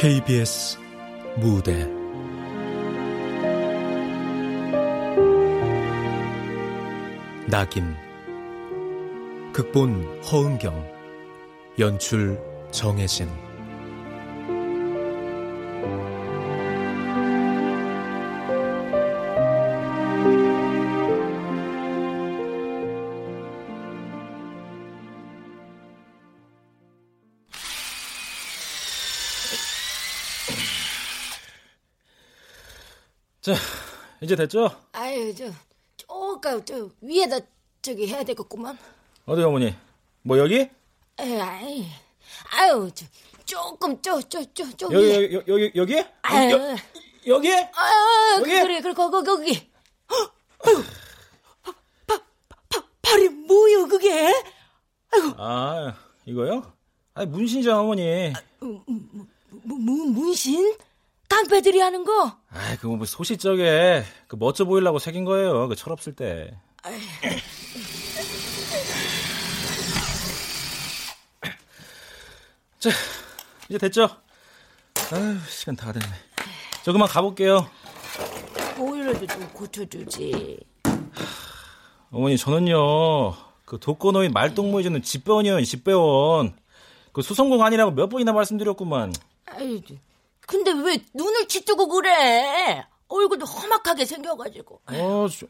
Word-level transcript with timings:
KBS 0.00 0.78
무대. 1.38 1.84
낙인 7.48 7.96
극본 9.52 10.22
허은경 10.22 10.88
연출 11.80 12.40
정혜진 12.70 13.26
이제 34.28 34.36
됐죠? 34.36 34.70
아유, 34.92 35.34
저, 35.34 35.50
조금, 35.96 36.62
저, 36.66 36.90
위에다, 37.00 37.38
저기 37.80 38.06
해야 38.06 38.22
되겠구만. 38.22 38.76
어디 39.24 39.42
어머니? 39.42 39.74
뭐 40.20 40.36
여기? 40.36 40.68
에이, 41.18 41.86
아유, 42.52 42.90
저, 42.94 43.06
조금, 43.46 44.02
저, 44.02 44.20
저, 44.20 44.44
저, 44.52 44.64
저, 44.76 44.86
여기 44.92 44.96
위에. 45.06 45.32
여기 45.32 45.50
여기 45.50 45.72
여기? 45.76 46.04
아유, 46.20 46.50
여, 46.52 46.76
여기? 47.26 47.50
아유, 47.50 48.40
여기? 48.40 48.50
그래, 48.50 48.80
그래, 48.82 48.92
거기, 48.92 49.26
거기. 49.26 49.70
헉, 50.10 50.34
아유, 50.66 50.84
발이 53.00 53.28
뭐요, 53.30 53.88
그게? 53.88 54.30
아, 55.38 55.94
이거요? 56.26 56.70
아니 57.14 57.30
문신이잖아 57.30 57.80
어머니. 57.80 58.34
뭐, 58.60 58.84
뭐, 59.64 60.06
문신? 60.10 60.76
당패들이 61.28 61.80
하는 61.80 62.04
거? 62.04 62.36
아, 62.50 62.76
그거 62.80 62.96
뭐 62.96 63.06
소시적에 63.06 64.04
그 64.26 64.36
멋져 64.36 64.64
보이려고 64.64 64.98
새긴 64.98 65.24
거예요. 65.24 65.68
그 65.68 65.76
철없을 65.76 66.14
때. 66.14 66.54
자, 72.78 72.90
이제 73.68 73.78
됐죠? 73.78 74.08
아유, 75.12 75.36
시간 75.48 75.74
다 75.76 75.92
됐네. 75.92 76.06
저 76.84 76.92
그만 76.92 77.08
가볼게요. 77.08 77.68
보일러도 78.76 79.26
좀 79.26 79.48
고쳐주지. 79.52 80.60
어머니, 82.10 82.38
저는요, 82.38 83.34
그 83.64 83.78
독거노인 83.80 84.32
말동무해주는 84.32 85.02
집배원이요, 85.02 85.62
집배원. 85.64 86.56
그 87.12 87.20
수성공 87.20 87.62
아니라고 87.64 87.90
몇 87.90 88.08
번이나 88.08 88.32
말씀드렸구만. 88.32 89.12
아유, 89.46 89.80
근데 90.48 90.72
왜 90.72 91.04
눈을 91.12 91.46
치뜨고 91.46 91.88
그래? 91.88 92.82
얼굴도 93.08 93.44
험악하게 93.44 94.04
생겨가지고. 94.06 94.80
어, 94.86 95.26
저, 95.30 95.46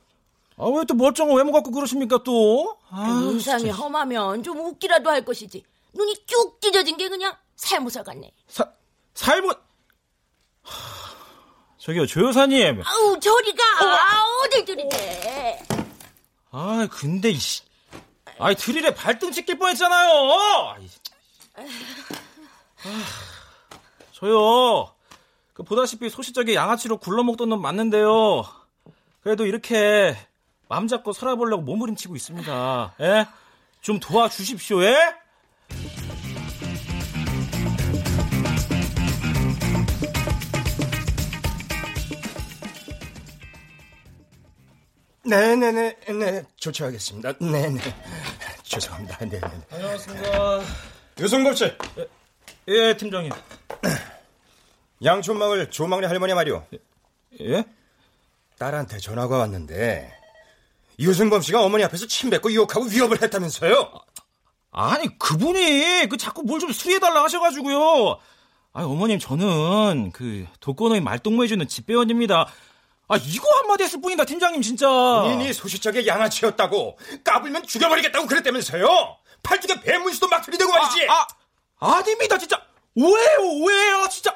아, 0.56 0.66
왜 0.66 0.84
또 0.86 0.94
멀쩡한 0.94 1.36
외모 1.36 1.52
갖고 1.52 1.70
그러십니까, 1.70 2.18
또? 2.24 2.76
아, 2.90 3.20
인상이 3.30 3.60
진짜. 3.62 3.76
험하면 3.76 4.42
좀 4.42 4.58
웃기라도 4.58 5.08
할 5.08 5.24
것이지. 5.24 5.62
눈이 5.92 6.26
쭉 6.26 6.58
찢어진 6.60 6.96
게 6.96 7.08
그냥 7.08 7.32
살무사 7.54 8.02
같네. 8.02 8.32
사, 8.48 8.68
살모, 9.14 9.50
하, 10.62 11.14
저기요, 11.78 12.06
조 12.06 12.26
여사님. 12.26 12.82
아우, 12.84 13.20
저리 13.20 13.54
가. 13.54 13.62
아, 13.84 14.24
어딜 14.44 14.64
들이대. 14.64 15.62
아, 16.50 16.88
근데, 16.90 17.30
이씨. 17.30 17.62
아이, 18.40 18.56
드릴에 18.56 18.94
발등 18.94 19.30
찍힐 19.30 19.58
뻔 19.58 19.70
했잖아요! 19.70 20.10
아, 21.54 22.88
저요, 24.18 24.92
그, 25.52 25.62
보다시피 25.62 26.10
소시적에 26.10 26.56
양아치로 26.56 26.96
굴러먹던 26.96 27.50
놈 27.50 27.62
맞는데요. 27.62 28.42
그래도 29.20 29.46
이렇게, 29.46 30.16
맘 30.68 30.88
잡고 30.88 31.12
살아보려고 31.12 31.62
몸부림치고 31.62 32.16
있습니다. 32.16 32.94
예? 32.98 33.26
좀 33.80 34.00
도와주십시오, 34.00 34.82
예? 34.82 34.96
네네네, 45.26 45.96
네, 46.08 46.44
조처하겠습니다. 46.56 47.34
네네. 47.38 47.80
죄송합니다. 48.64 49.18
네네. 49.18 49.40
안녕하십니까. 49.70 50.60
유승범 51.20 51.54
씨, 51.54 51.72
예, 52.68 52.96
팀장님. 52.96 53.32
양촌마을 55.04 55.70
조망래 55.70 56.06
할머니 56.06 56.34
말이오. 56.34 56.64
예? 57.40 57.64
딸한테 58.58 58.98
전화가 58.98 59.38
왔는데, 59.38 60.12
유승범 60.98 61.40
씨가 61.42 61.62
어머니 61.62 61.84
앞에서 61.84 62.06
침 62.06 62.28
뱉고 62.30 62.52
유혹하고 62.52 62.86
위협을 62.86 63.22
했다면서요? 63.22 63.90
아니 64.72 65.18
그분이 65.18 66.08
그 66.10 66.16
자꾸 66.16 66.42
뭘 66.42 66.60
좀 66.60 66.72
수리해달라 66.72 67.22
하셔가지고요. 67.24 68.18
아 68.74 68.82
어머님 68.84 69.18
저는 69.18 70.10
그 70.12 70.46
독거노인 70.60 71.04
말동무해주는 71.04 71.66
집배원입니다. 71.68 72.46
아 73.08 73.16
이거 73.16 73.48
한마디 73.58 73.84
했을 73.84 74.00
뿐이다 74.00 74.24
팀장님 74.24 74.60
진짜. 74.60 74.88
본인이 75.22 75.52
소시적에 75.52 76.06
양아치였다고 76.06 76.98
까불면 77.24 77.62
죽여버리겠다고 77.66 78.26
그랬다면서요? 78.26 79.16
팔뚝에 79.42 79.80
배문수도 79.80 80.28
막 80.28 80.44
들이대고 80.44 80.70
말이지. 80.70 81.08
아, 81.08 81.14
아 81.22 81.26
아닙니다 81.78 82.38
진짜 82.38 82.60
오해요 82.94 83.38
오해요 83.62 84.08
진짜. 84.10 84.34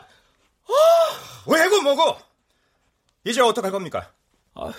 왜고 1.46 1.82
뭐고? 1.82 2.16
이제 3.24 3.40
어떡할 3.40 3.70
겁니까? 3.72 4.12
아 4.54 4.72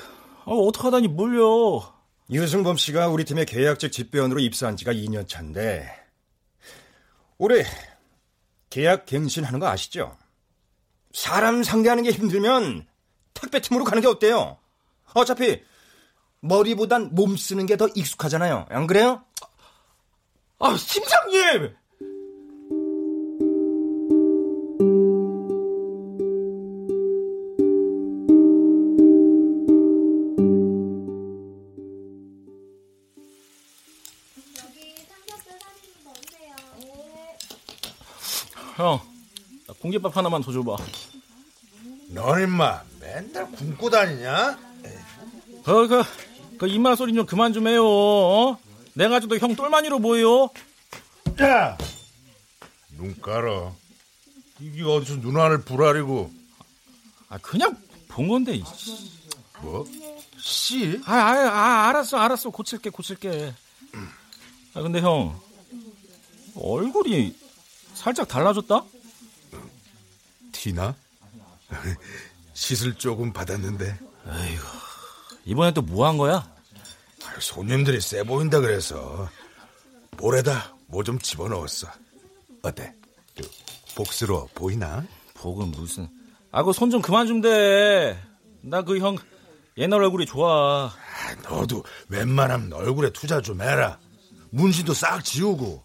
어떡하다니 0.45 1.09
뭘요? 1.09 1.81
유승범 2.29 2.77
씨가 2.77 3.09
우리 3.09 3.25
팀의 3.25 3.45
계약직 3.45 3.91
집배원으로 3.91 4.39
입사한 4.39 4.77
지가 4.77 4.93
2년 4.93 5.27
차인데 5.27 5.89
올해 7.37 7.65
계약 8.69 9.05
갱신하는 9.05 9.59
거 9.59 9.67
아시죠? 9.67 10.17
사람 11.13 11.63
상대하는 11.63 12.03
게 12.03 12.11
힘들면 12.11 12.87
택배팀으로 13.33 13.83
가는 13.83 14.01
게 14.01 14.07
어때요? 14.07 14.57
어차피 15.13 15.61
머리보단 16.39 17.13
몸 17.13 17.35
쓰는 17.37 17.65
게 17.65 17.75
더 17.77 17.87
익숙하잖아요. 17.93 18.65
안 18.69 18.87
그래요? 18.87 19.23
아 20.59 20.75
팀장님. 20.75 21.75
공깃밥 39.93 40.17
하나만 40.17 40.41
더 40.41 40.51
줘봐. 40.51 40.77
넌 42.09 42.41
임마 42.41 42.81
맨날 42.99 43.51
굶고 43.51 43.89
다니냐? 43.89 44.57
그, 45.63 45.87
그, 45.87 46.03
그 46.57 46.67
입맛 46.67 46.97
소리 46.97 47.13
좀 47.13 47.25
그만 47.25 47.53
좀 47.53 47.67
해요. 47.67 47.85
어? 47.85 48.57
내가 48.93 49.17
아직도 49.17 49.37
형 49.37 49.55
똘마니로 49.55 49.99
보여. 49.99 50.49
야! 51.41 51.77
눈 52.97 53.19
깔아. 53.21 53.71
이게 54.59 54.83
어디서 54.83 55.15
눈알을 55.17 55.63
부라리고 55.63 56.31
아, 57.29 57.37
그냥 57.39 57.77
본 58.07 58.27
건데. 58.27 58.61
뭐? 59.61 59.85
씨? 60.39 61.01
아, 61.05 61.13
아, 61.13 61.49
아, 61.49 61.89
알았어, 61.89 62.17
알았어. 62.17 62.49
고칠게, 62.49 62.89
고칠게. 62.89 63.53
아, 64.73 64.81
근데 64.81 65.01
형, 65.01 65.39
얼굴이 66.55 67.35
살짝 67.93 68.27
달라졌다? 68.27 68.83
티나? 70.63 70.95
시술 72.53 72.95
조금 72.95 73.33
받았는데 73.33 73.99
이번엔 75.43 75.73
또뭐 75.73 76.07
한 76.07 76.17
거야? 76.17 76.49
손님들이 77.41 77.99
세 77.99 78.23
보인다 78.23 78.61
그래서 78.61 79.29
볼에다 80.15 80.73
뭐 80.87 81.03
좀 81.03 81.19
집어넣었어. 81.19 81.87
어때? 82.61 82.93
그, 83.35 83.49
복스러워 83.95 84.47
보이나? 84.55 85.03
복은 85.33 85.71
무슨. 85.71 86.07
아, 86.51 86.63
그 86.63 86.69
손 86.71 86.89
좀 86.91 87.01
그만 87.01 87.27
좀 87.27 87.41
대. 87.41 88.17
나 88.61 88.83
그 88.83 88.97
형 88.99 89.17
옛날 89.75 90.01
얼굴이 90.01 90.25
좋아. 90.25 90.85
아, 90.85 91.35
너도 91.43 91.83
웬만하면 92.07 92.71
얼굴에 92.71 93.09
투자 93.11 93.41
좀 93.41 93.61
해라. 93.61 93.99
문신도 94.51 94.93
싹 94.93 95.25
지우고. 95.25 95.83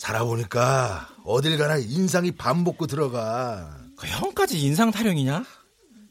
살아보니까 0.00 1.10
어딜 1.24 1.58
가나 1.58 1.76
인상이 1.76 2.32
반복고 2.32 2.86
들어가. 2.86 3.78
그 3.96 4.06
형까지 4.06 4.58
인상 4.58 4.90
타령이냐? 4.90 5.44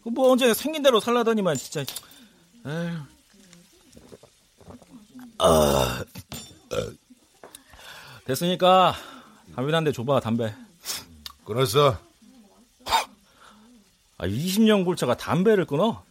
그뭐 0.04 0.32
언제 0.32 0.54
생긴 0.54 0.84
대로 0.84 1.00
살라더니만 1.00 1.58
진짜. 1.58 1.84
에휴. 2.68 2.98
아, 5.40 6.04
됐으니까 8.26 8.94
담배 9.56 9.74
한대 9.74 9.92
줘봐 9.92 10.20
담배. 10.20 10.54
끊었어. 11.44 11.98
아, 14.20 14.28
20년 14.28 14.86
골차가 14.86 15.18
담배를 15.18 15.66
끊어? 15.66 16.04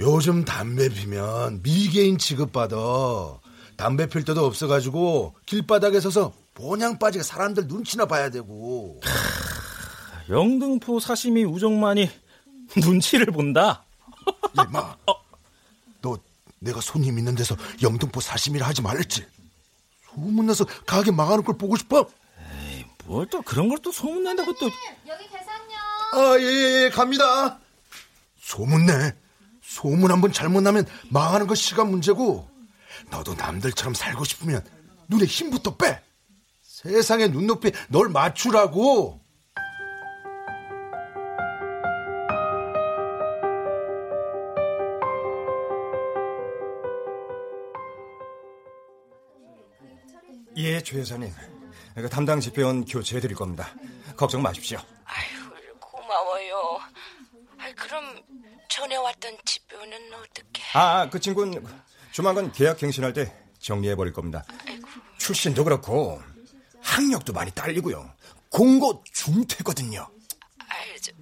요즘 0.00 0.46
담배 0.46 0.88
피면 0.88 1.60
미개인 1.62 2.16
취급받아. 2.16 2.76
담배 3.76 4.06
필 4.06 4.24
데도 4.24 4.46
없어가지고 4.46 5.34
길바닥에 5.44 6.00
서서 6.00 6.32
보냥 6.54 6.98
빠지게 6.98 7.22
사람들 7.22 7.66
눈치나 7.66 8.06
봐야 8.06 8.30
되고. 8.30 9.00
영등포 10.28 11.00
사시미 11.00 11.44
우정만이 11.44 12.10
눈치를 12.76 13.26
본다? 13.26 13.84
이마, 14.54 14.96
너 16.00 16.18
내가 16.60 16.80
손님 16.80 17.18
있는 17.18 17.34
데서 17.34 17.56
영등포 17.82 18.20
사시미를 18.20 18.66
하지 18.66 18.82
말랬지? 18.82 19.26
소문나서 20.14 20.64
가게 20.86 21.10
망하는 21.10 21.42
걸 21.44 21.56
보고 21.58 21.76
싶어? 21.76 22.06
뭘 23.04 23.26
또 23.28 23.42
그런 23.42 23.68
걸 23.68 23.78
또 23.82 23.90
소문낸다고 23.90 24.52
또 24.58 24.66
여기 25.08 25.24
계산요. 25.28 25.76
아, 26.12 26.36
예, 26.38 26.44
예, 26.44 26.84
예, 26.84 26.90
갑니다. 26.90 27.58
소문내. 28.40 29.12
소문 29.62 30.12
한 30.12 30.20
번 30.20 30.32
잘못 30.32 30.60
나면 30.60 30.86
망하는 31.08 31.46
건 31.48 31.56
시간 31.56 31.90
문제고, 31.90 32.48
너도 33.10 33.34
남들처럼 33.34 33.94
살고 33.94 34.24
싶으면 34.24 34.64
눈에 35.08 35.24
힘부터 35.24 35.76
빼. 35.76 36.00
세상의 36.82 37.30
눈높이 37.30 37.72
널 37.88 38.08
맞추라고. 38.08 39.20
예, 50.56 50.80
조 50.82 50.98
여사님. 50.98 51.32
그 51.94 52.08
담당 52.08 52.40
집배원 52.40 52.84
교체해 52.84 53.20
드릴 53.20 53.36
겁니다. 53.36 53.68
걱정 54.16 54.42
마십시오. 54.42 54.78
아유, 55.04 55.78
고마워요. 55.80 56.78
아, 57.58 57.72
그럼 57.76 58.20
전에 58.68 58.96
왔던 58.96 59.38
집배우는 59.44 60.14
어떻게? 60.14 60.62
아, 60.74 61.08
그 61.10 61.20
친구는 61.20 61.64
조만간 62.12 62.52
계약 62.52 62.78
갱신할 62.78 63.12
때 63.12 63.34
정리해 63.58 63.94
버릴 63.94 64.12
겁니다. 64.12 64.44
출신도 65.18 65.64
그렇고 65.64 66.20
학력도 66.92 67.32
많이 67.32 67.50
딸리고요. 67.52 68.12
공고 68.50 69.02
중퇴거든요. 69.12 70.08
저, 71.00 71.12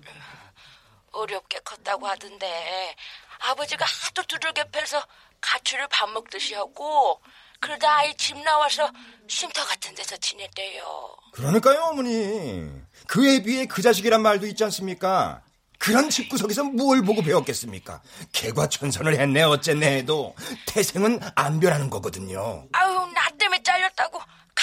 어렵게 1.12 1.60
컸다고 1.64 2.06
하던데 2.06 2.96
아버지가 3.38 3.84
하도 3.84 4.22
두들겨 4.24 4.64
패서 4.70 5.02
가출을 5.40 5.86
밥 5.88 6.10
먹듯이 6.10 6.54
하고 6.54 7.20
그러다 7.60 7.98
아이 7.98 8.14
집 8.16 8.36
나와서 8.42 8.90
쉼터 9.28 9.64
같은 9.64 9.94
데서 9.94 10.16
지냈대요. 10.16 11.16
그러니까요, 11.32 11.80
어머니. 11.84 12.68
그에 13.06 13.42
비해 13.42 13.66
그 13.66 13.82
자식이란 13.82 14.22
말도 14.22 14.46
있지 14.46 14.64
않습니까? 14.64 15.42
그런 15.78 16.10
집구석에서 16.10 16.64
뭘 16.64 17.02
보고 17.02 17.22
배웠겠습니까? 17.22 18.02
개과천선을 18.32 19.18
했네 19.18 19.42
어쨌네 19.42 19.98
해도 19.98 20.34
태생은 20.66 21.20
안 21.34 21.60
변하는 21.60 21.88
거거든요. 21.90 22.66
아유, 22.72 23.10
나 23.14 23.28
때문에 23.38 23.62
잘렸다고 23.62 24.20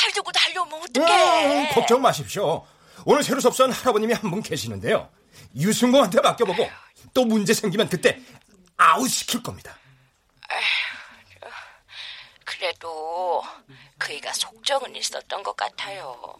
칼 0.08 0.12
들고 0.14 0.32
달려오면 0.32 0.80
음, 0.80 0.84
어떡해. 0.90 1.70
걱정 1.74 2.02
마십시오. 2.02 2.66
오늘 3.06 3.24
새로 3.24 3.40
접수한 3.42 3.72
할아버님이 3.72 4.14
한 4.14 4.32
분 4.32 4.42
계시는데요. 4.42 5.10
유승공한테 5.56 6.22
맡겨보고 6.22 6.70
또 7.14 7.26
문제 7.26 7.54
생기면 7.54 7.90
그때 7.90 8.20
아웃 8.78 9.08
시킬 9.10 9.44
겁니다. 9.44 9.78
그래도 12.46 13.44
그이가 14.00 14.32
속정은 14.34 14.96
있었던 14.96 15.44
것 15.44 15.56
같아요. 15.56 16.36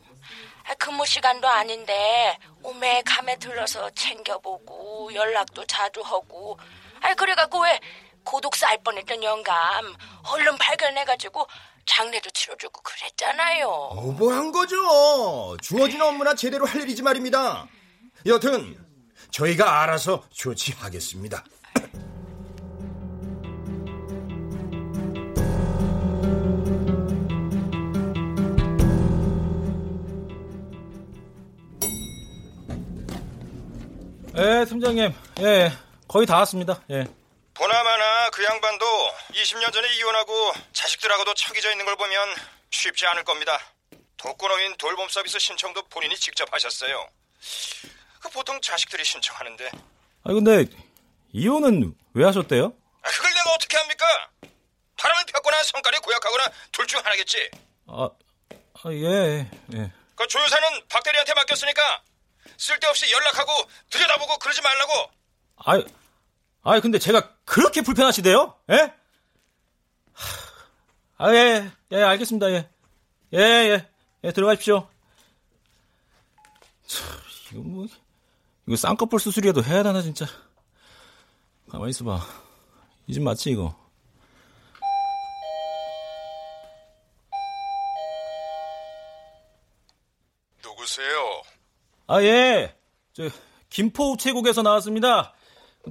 아, 0.68 0.74
근무 0.76 1.06
시간도 1.06 1.48
아닌데 1.48 2.38
오메 2.64 3.04
가메 3.06 3.38
들러서 3.38 3.90
챙겨보고 3.92 5.14
연락도 5.14 5.66
자주 5.66 6.02
하고 6.02 6.58
아 7.02 7.14
그래갖고 7.14 7.62
왜 7.64 7.80
고독사할 8.24 8.78
뻔했던 8.84 9.24
영감 9.24 9.96
얼른 10.32 10.58
발견해가지고 10.58 11.48
장례도 11.88 12.30
치러주고 12.32 12.82
그랬잖아요. 12.82 13.68
오버한 13.96 14.52
거죠. 14.52 15.58
주어진 15.62 16.02
업무나 16.02 16.36
제대로 16.36 16.66
할 16.66 16.82
일이지 16.82 17.02
말입니다. 17.02 17.68
여튼 18.26 18.78
저희가 19.32 19.82
알아서 19.82 20.24
조치하겠습니다. 20.32 21.44
예, 34.40 34.66
팀장님. 34.66 35.12
예, 35.40 35.72
거의 36.08 36.28
다 36.28 36.38
왔습니다. 36.40 36.80
예. 36.92 37.06
보나마나 37.58 38.30
그 38.30 38.44
양반도 38.44 38.86
20년 39.34 39.74
전에 39.74 39.92
이혼하고 39.96 40.52
자식들하고도 40.74 41.34
척이져 41.34 41.72
있는 41.72 41.86
걸 41.86 41.96
보면 41.96 42.36
쉽지 42.70 43.08
않을 43.08 43.24
겁니다. 43.24 43.60
독거노인 44.18 44.78
돌봄 44.78 45.10
서비스 45.10 45.40
신청도 45.40 45.88
본인이 45.90 46.16
직접 46.16 46.52
하셨어요. 46.54 47.10
그 48.20 48.30
보통 48.30 48.60
자식들이 48.62 49.04
신청하는데 49.04 49.72
아 50.24 50.34
근데 50.34 50.66
이혼은 51.34 51.96
왜 52.14 52.26
하셨대요? 52.26 52.74
아, 53.02 53.10
그걸 53.10 53.34
내가 53.34 53.54
어떻게 53.54 53.78
합니까? 53.78 54.06
바람을 54.98 55.26
폈거나 55.26 55.64
성깔이 55.64 55.98
고약하거나 56.00 56.52
둘 56.72 56.86
중 56.88 57.00
하나겠지. 57.04 57.50
아, 57.88 58.10
아 58.50 58.92
예, 58.92 59.50
예. 59.74 59.92
그 60.16 60.28
조여사는 60.28 60.88
박 60.90 61.04
대리한테 61.04 61.34
맡겼으니까 61.34 62.02
쓸데없이 62.58 63.12
연락하고 63.12 63.52
들여다보고 63.90 64.38
그러지 64.38 64.62
말라고. 64.62 65.12
아, 65.66 65.82
아 66.64 66.80
근데 66.80 66.98
제가 67.00 67.37
그렇게 67.48 67.82
불편하시대요? 67.82 68.54
예? 68.72 68.94
아, 71.18 71.34
예, 71.34 71.72
예, 71.94 72.04
알겠습니다. 72.04 72.52
예, 72.52 72.70
예, 73.34 73.40
예, 73.40 73.88
예 74.26 74.32
들어가십시오. 74.34 74.88
참, 76.86 77.08
이거 77.54 77.62
뭐, 77.62 77.88
이거 78.68 78.76
쌍꺼풀 78.76 79.20
수술이라도 79.22 79.64
해야 79.64 79.82
되나 79.82 80.02
진짜. 80.02 80.26
가만히 81.70 81.92
있어봐. 81.92 82.20
이 83.08 83.14
집 83.14 83.24
맞지 83.24 83.52
이거? 83.52 83.74
누구세요? 90.64 91.42
아, 92.08 92.22
예. 92.22 92.76
저, 93.14 93.30
김포 93.70 94.12
우체국에서 94.14 94.62
나왔습니다. 94.62 95.34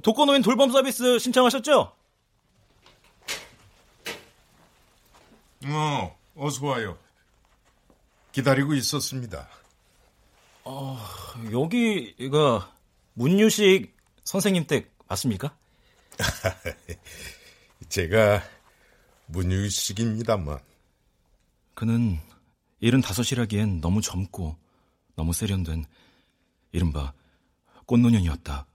독거노인 0.01 0.41
돌봄 0.41 0.71
서비스 0.71 1.19
신청하셨죠? 1.19 1.93
어, 5.65 6.17
어서 6.35 6.65
와요. 6.65 6.97
기다리고 8.31 8.73
있었습니다. 8.75 9.47
여기가 11.51 12.73
문유식 13.13 13.95
선생님 14.23 14.67
댁 14.67 14.93
맞습니까? 15.07 15.55
제가 17.89 18.43
문유식입니다만 19.27 20.59
그는 21.73 22.19
75이라기엔 22.81 23.81
너무 23.81 24.01
젊고 24.01 24.55
너무 25.15 25.33
세련된 25.33 25.85
이른바 26.71 27.13
꽃노년이었다. 27.85 28.67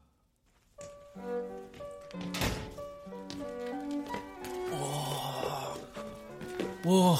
와, 4.71 5.75
와, 6.85 7.16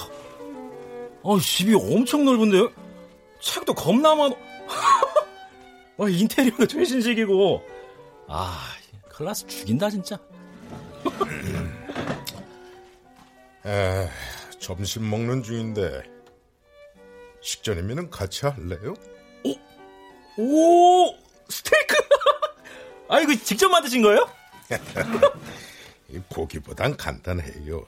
아, 1.25 1.38
집이 1.40 1.75
엄청 1.75 2.25
넓은데요? 2.25 2.70
책도 3.40 3.75
겁나 3.75 4.14
많아. 4.14 4.34
와, 5.96 6.08
인테리어도 6.08 6.66
최신식이고. 6.66 7.62
아, 8.28 8.61
클라스 9.08 9.46
죽인다, 9.46 9.90
진짜. 9.90 10.18
에, 13.66 14.08
점심 14.58 15.08
먹는 15.08 15.42
중인데 15.42 16.02
식전이면 17.40 18.11
같이 18.11 18.46
할래요? 18.46 18.94
오, 20.38 21.14
스테이크! 21.49 21.94
아, 23.08 23.20
이거 23.20 23.34
직접 23.34 23.68
만드신 23.68 24.02
거예요? 24.02 24.28
이 26.11 26.19
고기보단 26.29 26.97
간단해요. 26.97 27.85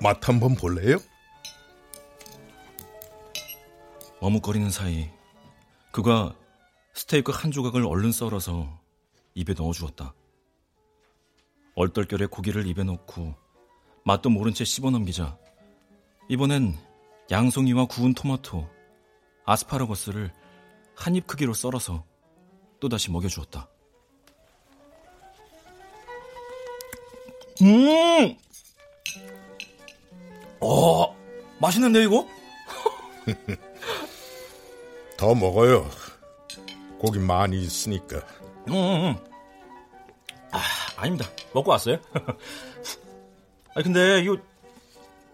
맛 0.00 0.28
한번 0.28 0.54
볼래요? 0.54 0.98
머뭇거리는 4.20 4.70
사이 4.70 5.10
그가 5.92 6.34
스테이크 6.94 7.32
한 7.32 7.50
조각을 7.50 7.86
얼른 7.86 8.12
썰어서 8.12 8.80
입에 9.34 9.54
넣어주었다. 9.54 10.14
얼떨결에 11.74 12.26
고기를 12.26 12.66
입에 12.66 12.84
넣고 12.84 13.34
맛도 14.04 14.30
모른 14.30 14.54
채 14.54 14.64
씹어 14.64 14.90
넘기자 14.90 15.38
이번엔 16.28 16.76
양송이와 17.30 17.86
구운 17.86 18.14
토마토, 18.14 18.68
아스파라거스를 19.44 20.32
한 20.94 21.14
입 21.14 21.26
크기로 21.26 21.52
썰어서 21.52 22.04
또다시 22.80 23.10
먹여주었다. 23.10 23.68
음! 27.62 28.36
어, 30.60 31.16
맛있는데, 31.60 32.02
이거? 32.04 32.26
더 35.16 35.34
먹어요. 35.34 35.88
고기 36.98 37.18
많이 37.18 37.62
있으니까. 37.62 38.18
음, 38.68 38.72
음, 38.72 39.04
음. 39.04 39.16
아, 40.52 40.60
아닙니다. 40.96 41.28
먹고 41.52 41.70
왔어요. 41.70 41.98
아 43.74 43.82
근데 43.82 44.20
이거 44.20 44.38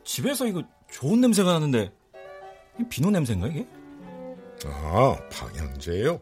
집에서 0.05 0.47
이거 0.47 0.62
좋은 0.91 1.21
냄새가 1.21 1.52
나는데 1.52 1.93
비누 2.91 3.11
냄새인가 3.11 3.47
이게? 3.47 3.67
아, 4.67 5.17
방향제요? 5.31 6.21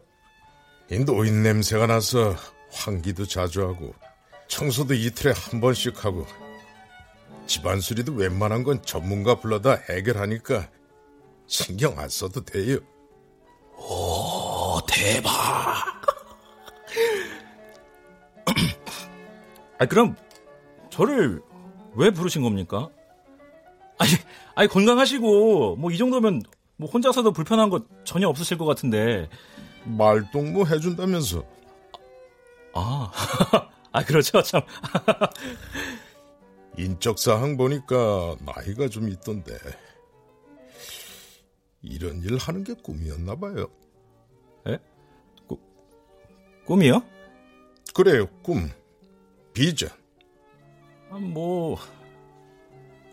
이 0.91 0.99
노인 0.99 1.41
냄새가 1.41 1.87
나서 1.87 2.35
환기도 2.71 3.25
자주 3.25 3.61
하고 3.61 3.93
청소도 4.55 4.93
이틀에 4.93 5.33
한 5.33 5.61
번씩 5.61 6.03
하고 6.03 6.27
집안 7.47 7.79
수리도 7.79 8.11
웬만한 8.13 8.63
건 8.63 8.81
전문가 8.83 9.35
불러다 9.39 9.77
해결하니까 9.89 10.69
신경 11.47 11.97
안 11.97 12.09
써도 12.09 12.43
돼요. 12.43 12.77
오, 13.77 14.77
대박. 14.87 15.31
아, 19.79 19.85
그럼 19.85 20.15
저를 20.89 21.41
왜 21.95 22.11
부르신 22.11 22.43
겁니까? 22.43 22.89
아니, 23.97 24.11
아니 24.55 24.67
건강하시고 24.67 25.77
뭐 25.77 25.91
이 25.91 25.97
정도면 25.97 26.43
뭐 26.75 26.89
혼자서도 26.89 27.31
불편한 27.31 27.69
거 27.69 27.85
전혀 28.03 28.27
없으실 28.27 28.57
것 28.57 28.65
같은데. 28.65 29.29
말동무 29.85 30.67
해준다면서. 30.67 31.43
아, 32.73 33.11
아 33.91 34.03
그렇죠 34.03 34.41
참. 34.43 34.61
인적 36.77 37.19
사항 37.19 37.57
보니까 37.57 38.35
나이가 38.39 38.87
좀 38.87 39.09
있던데. 39.09 39.57
이런 41.81 42.21
일 42.21 42.37
하는 42.37 42.63
게 42.63 42.73
꿈이었나 42.73 43.35
봐요. 43.35 43.67
에? 44.67 44.77
꾸, 45.47 45.59
꿈이요? 46.65 47.01
그래요, 47.93 48.27
꿈. 48.43 48.69
비전. 49.53 49.89
아, 51.09 51.17
뭐, 51.17 51.77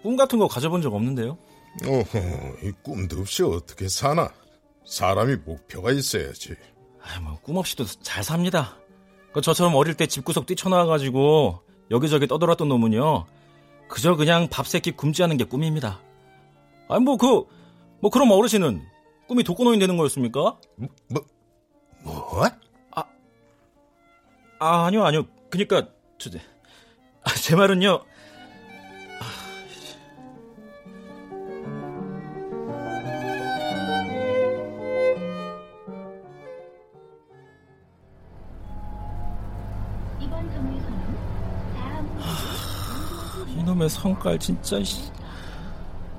꿈 0.02 0.16
같은 0.16 0.38
거 0.38 0.46
가져본 0.46 0.82
적 0.82 0.94
없는데요? 0.94 1.36
어허, 1.84 2.18
이 2.62 2.72
꿈도 2.82 3.20
없이 3.20 3.42
어떻게 3.42 3.88
사나? 3.88 4.32
사람이 4.86 5.36
목표가 5.36 5.90
있어야지. 5.90 6.54
아, 7.02 7.20
뭐, 7.20 7.40
꿈 7.40 7.56
없이도 7.56 7.86
잘 8.02 8.22
삽니다. 8.22 8.76
그 9.38 9.42
저처럼 9.42 9.76
어릴 9.76 9.94
때 9.94 10.06
집구석 10.06 10.46
뛰쳐나와가지고 10.46 11.60
여기저기 11.92 12.26
떠돌았던 12.26 12.68
놈은요. 12.68 13.24
그저 13.88 14.16
그냥 14.16 14.48
밥새끼 14.48 14.90
굶지 14.90 15.22
않은 15.22 15.36
게 15.36 15.44
꿈입니다. 15.44 16.00
아니, 16.88 17.04
뭐, 17.04 17.16
그, 17.16 17.44
뭐, 18.00 18.10
그럼 18.10 18.32
어르신은 18.32 18.82
꿈이 19.28 19.44
독거노인 19.44 19.78
되는 19.78 19.96
거였습니까? 19.96 20.58
뭐, 20.74 21.24
뭐? 22.02 22.44
아, 22.90 23.04
아 24.58 24.86
아니요, 24.86 25.04
아니요. 25.04 25.26
그니까, 25.50 25.86
저, 26.18 26.30
아, 27.22 27.32
제 27.34 27.54
말은요. 27.54 28.02
이놈의 43.88 43.90
성깔 43.90 44.38
진짜 44.38 44.76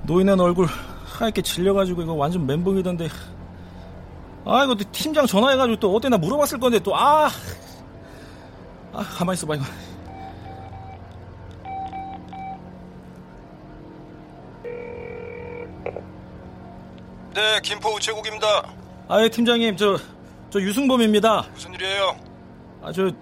노인한 0.02 0.38
얼굴 0.40 0.66
하얗게 0.66 1.42
질려가지고 1.42 2.02
이거 2.02 2.12
완전 2.14 2.46
멘붕이던데 2.46 3.08
아 4.44 4.64
이거 4.64 4.76
팀장 4.92 5.26
전화해가지고 5.26 5.78
또 5.78 5.94
어때 5.94 6.08
나 6.08 6.18
물어봤을 6.18 6.58
건데 6.58 6.78
또아 6.80 7.28
아, 8.92 9.04
가만히 9.04 9.34
있어봐, 9.36 9.54
이거. 9.54 9.64
네, 17.34 17.60
김포 17.62 17.90
우체국입니다. 17.90 18.46
아, 19.08 19.22
예, 19.22 19.28
팀장님, 19.28 19.76
저, 19.76 19.96
저 20.50 20.60
유승범입니다. 20.60 21.46
무슨 21.52 21.72
일이에요? 21.74 22.16
아, 22.82 22.92
저, 22.92 23.12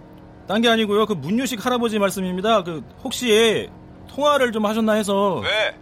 딴 0.47 0.62
게 0.62 0.69
아니고요. 0.71 1.05
그 1.05 1.12
문유식 1.12 1.64
할아버지 1.64 1.99
말씀입니다. 1.99 2.64
그, 2.64 2.83
혹시 3.05 3.69
통화를 4.18 4.50
좀 4.50 4.66
하셨나 4.66 4.94
해서. 4.94 5.37
왜? 5.37 5.76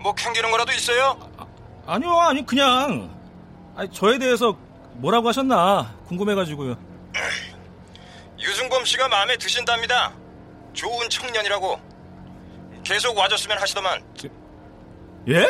뭐 0.00 0.14
캥기는 0.14 0.48
거라도 0.52 0.72
있어요? 0.72 1.18
아, 1.84 1.98
니요 1.98 2.12
아니, 2.20 2.46
그냥. 2.46 3.10
아니, 3.74 3.90
저에 3.90 4.18
대해서 4.18 4.56
뭐라고 4.94 5.28
하셨나 5.28 5.92
궁금해가지고요. 6.06 6.76
유승범 8.38 8.84
씨가 8.84 9.08
마음에 9.08 9.36
드신답니다. 9.36 10.12
좋은 10.74 11.08
청년이라고. 11.10 11.80
계속 12.84 13.18
와줬으면 13.18 13.58
하시더만. 13.58 14.04
예? 15.28 15.46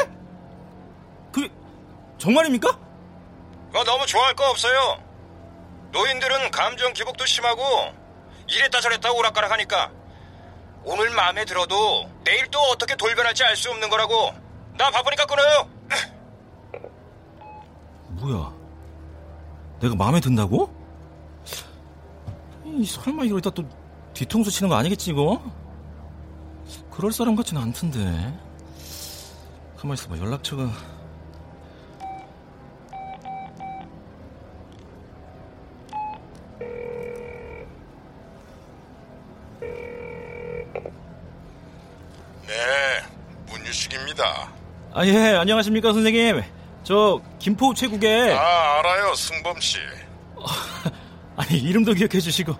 그, 1.32 1.46
정말입니까? 2.16 2.68
어, 3.74 3.84
너무 3.84 4.06
좋아할 4.06 4.34
거 4.34 4.48
없어요. 4.50 5.02
노인들은 5.92 6.50
감정 6.50 6.94
기복도 6.94 7.26
심하고 7.26 7.62
이랬다 8.48 8.80
저랬다 8.80 9.12
오락가락 9.12 9.52
하니까 9.52 9.90
오늘 10.88 11.10
마음에 11.10 11.44
들어도 11.44 12.08
내일 12.24 12.46
또 12.48 12.60
어떻게 12.60 12.94
돌변할지 12.96 13.42
알 13.42 13.56
수 13.56 13.70
없는 13.70 13.90
거라고. 13.90 14.32
나 14.78 14.88
바쁘니까 14.90 15.26
끊어요. 15.26 15.68
뭐야? 18.20 18.54
내가 19.80 19.94
마음에 19.96 20.20
든다고? 20.20 20.72
이 22.64 22.84
설마 22.86 23.24
이러다 23.24 23.50
또 23.50 23.64
뒤통수 24.14 24.50
치는 24.50 24.68
거 24.68 24.76
아니겠지 24.76 25.10
이거? 25.10 25.42
그럴 26.90 27.10
사람 27.12 27.34
같지는 27.34 27.60
않던데. 27.62 27.98
가만 29.76 29.94
있어봐 29.94 30.18
연락처가. 30.18 30.70
네, 42.56 43.02
문유식입니다. 43.52 44.52
아 44.94 45.04
예 45.04 45.34
안녕하십니까 45.36 45.92
선생님. 45.92 46.42
저 46.84 47.20
김포 47.38 47.74
최국에 47.74 48.32
아, 48.32 48.78
알아요, 48.78 49.14
승범 49.14 49.60
씨. 49.60 49.76
아니 51.36 51.58
이름도 51.58 51.92
기억해 51.92 52.18
주시고 52.18 52.56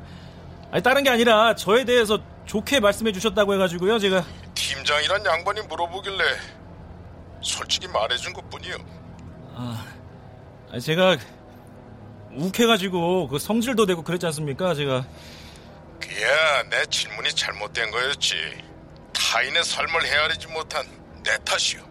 아니 0.70 0.82
다른 0.82 1.02
게 1.02 1.08
아니라 1.10 1.54
저에 1.54 1.84
대해서 1.84 2.18
좋게 2.44 2.80
말씀해 2.80 3.12
주셨다고 3.12 3.54
해가지고요 3.54 3.98
제가 3.98 4.22
팀장이란 4.54 5.24
양반이 5.24 5.62
물어보길래 5.62 6.22
솔직히 7.40 7.88
말해준 7.88 8.32
것 8.34 8.48
뿐이요. 8.50 8.76
아니, 10.72 10.80
제가 10.82 11.16
욱해가지고 12.32 13.28
그 13.28 13.38
성질도 13.38 13.86
되고 13.86 14.02
그랬지 14.02 14.26
않습니까 14.26 14.74
제가 14.74 15.06
그야 16.00 16.62
내 16.68 16.84
질문이 16.86 17.30
잘못된 17.30 17.90
거였지. 17.90 18.34
타인의 19.32 19.64
삶을 19.64 20.04
헤아리지 20.04 20.46
못한 20.48 20.84
내 21.24 21.36
탓이요. 21.44 21.84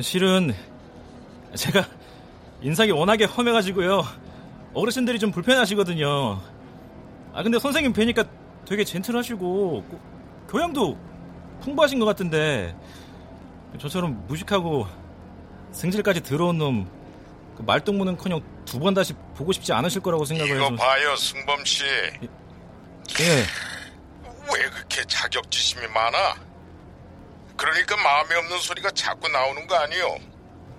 실은 0.00 0.54
제가 1.56 1.84
인상이 2.60 2.92
워낙에 2.92 3.24
험해가지고요 3.24 4.04
어르신들이 4.74 5.18
좀 5.18 5.32
불편하시거든요 5.32 6.40
아 7.32 7.42
근데 7.42 7.58
선생님 7.58 7.92
뵈니까 7.92 8.22
되게 8.64 8.84
젠틀하시고 8.84 9.82
고- 9.82 10.00
교양도 10.48 10.96
풍부하신 11.62 11.98
것 11.98 12.04
같은데 12.04 12.76
저처럼 13.80 14.24
무식하고 14.28 14.86
승질까지 15.72 16.20
들어온 16.20 16.58
놈그 16.58 17.62
말동무는커녕 17.66 18.40
두 18.66 18.78
번 18.78 18.94
다시 18.94 19.14
보고 19.34 19.50
싶지 19.50 19.72
않으실 19.72 20.00
거라고 20.02 20.24
생각을 20.26 20.54
이거 20.56 20.64
해서 20.66 20.76
봐요, 20.76 21.16
승범 21.16 21.64
씨. 21.64 21.84
예. 21.86 22.28
왜 24.54 24.68
그렇게 24.70 25.04
자격지심이 25.04 25.86
많아? 25.88 26.36
그러니까 27.56 27.96
마음에 27.96 28.34
없는 28.36 28.58
소리가 28.60 28.90
자꾸 28.92 29.28
나오는 29.28 29.66
거 29.66 29.74
아니요? 29.76 30.16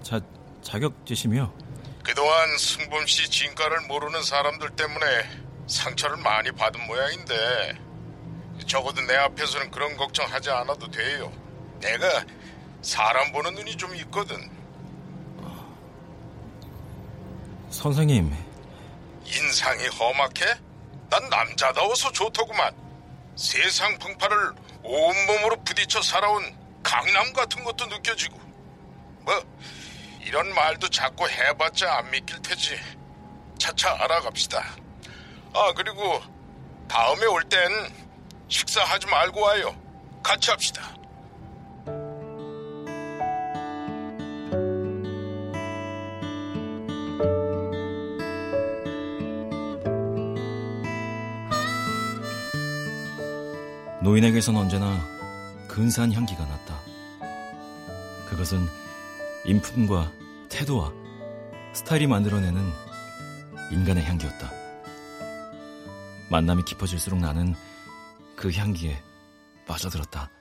자 0.02 0.20
자격지심이요 0.62 1.54
그동안 2.04 2.58
승범 2.58 3.06
씨 3.06 3.30
진가를 3.30 3.82
모르는 3.82 4.24
사람들 4.24 4.70
때문에 4.72 5.06
상처를 5.68 6.18
많이 6.18 6.52
받은 6.52 6.88
모양인데 6.88 7.78
적어도 8.66 9.02
내 9.02 9.16
앞에서는 9.16 9.72
그런 9.72 9.96
걱정하지 9.98 10.50
않아도 10.50 10.90
돼요. 10.90 11.32
내가 11.80 12.26
사람 12.82 13.32
보는 13.32 13.54
눈이 13.56 13.78
좀 13.78 13.96
있거든. 13.98 14.50
선생님 17.70 18.34
인상이 19.26 19.88
험악해? 19.88 20.46
난 21.10 21.30
남자다워서 21.30 22.12
좋더구만. 22.12 22.74
세상 23.39 23.98
풍파를 24.00 24.51
온몸으로 24.84 25.63
부딪혀 25.63 26.01
살아온 26.01 26.43
강남 26.84 27.31
같은 27.31 27.63
것도 27.63 27.86
느껴지고. 27.86 28.38
뭐 29.22 29.34
이런 30.19 30.53
말도 30.53 30.89
자꾸 30.89 31.27
해봤자 31.29 32.00
안 32.00 32.12
믿길 32.12 32.41
테지. 32.41 32.77
차차 33.58 33.96
알아갑시다. 33.98 34.62
아 35.53 35.74
그리고 35.74 36.22
다음에 36.89 37.25
올 37.27 37.43
땐 37.48 37.72
식사하지 38.50 39.08
말고 39.08 39.39
와요. 39.39 39.74
같이 40.22 40.51
합시다 40.51 40.93
노인에게선 54.10 54.56
언제나 54.56 55.00
근사한 55.68 56.12
향기가 56.12 56.44
났다. 56.44 56.80
그것은 58.28 58.68
인품과 59.46 60.12
태도와 60.50 60.92
스타일이 61.74 62.08
만들어내는 62.08 62.60
인간의 63.72 64.04
향기였다. 64.04 64.51
만남이 66.32 66.66
깊어질수록 66.66 67.20
나는 67.20 67.54
그 68.36 68.51
향기에 68.51 69.00
빠져들었다. 69.68 70.32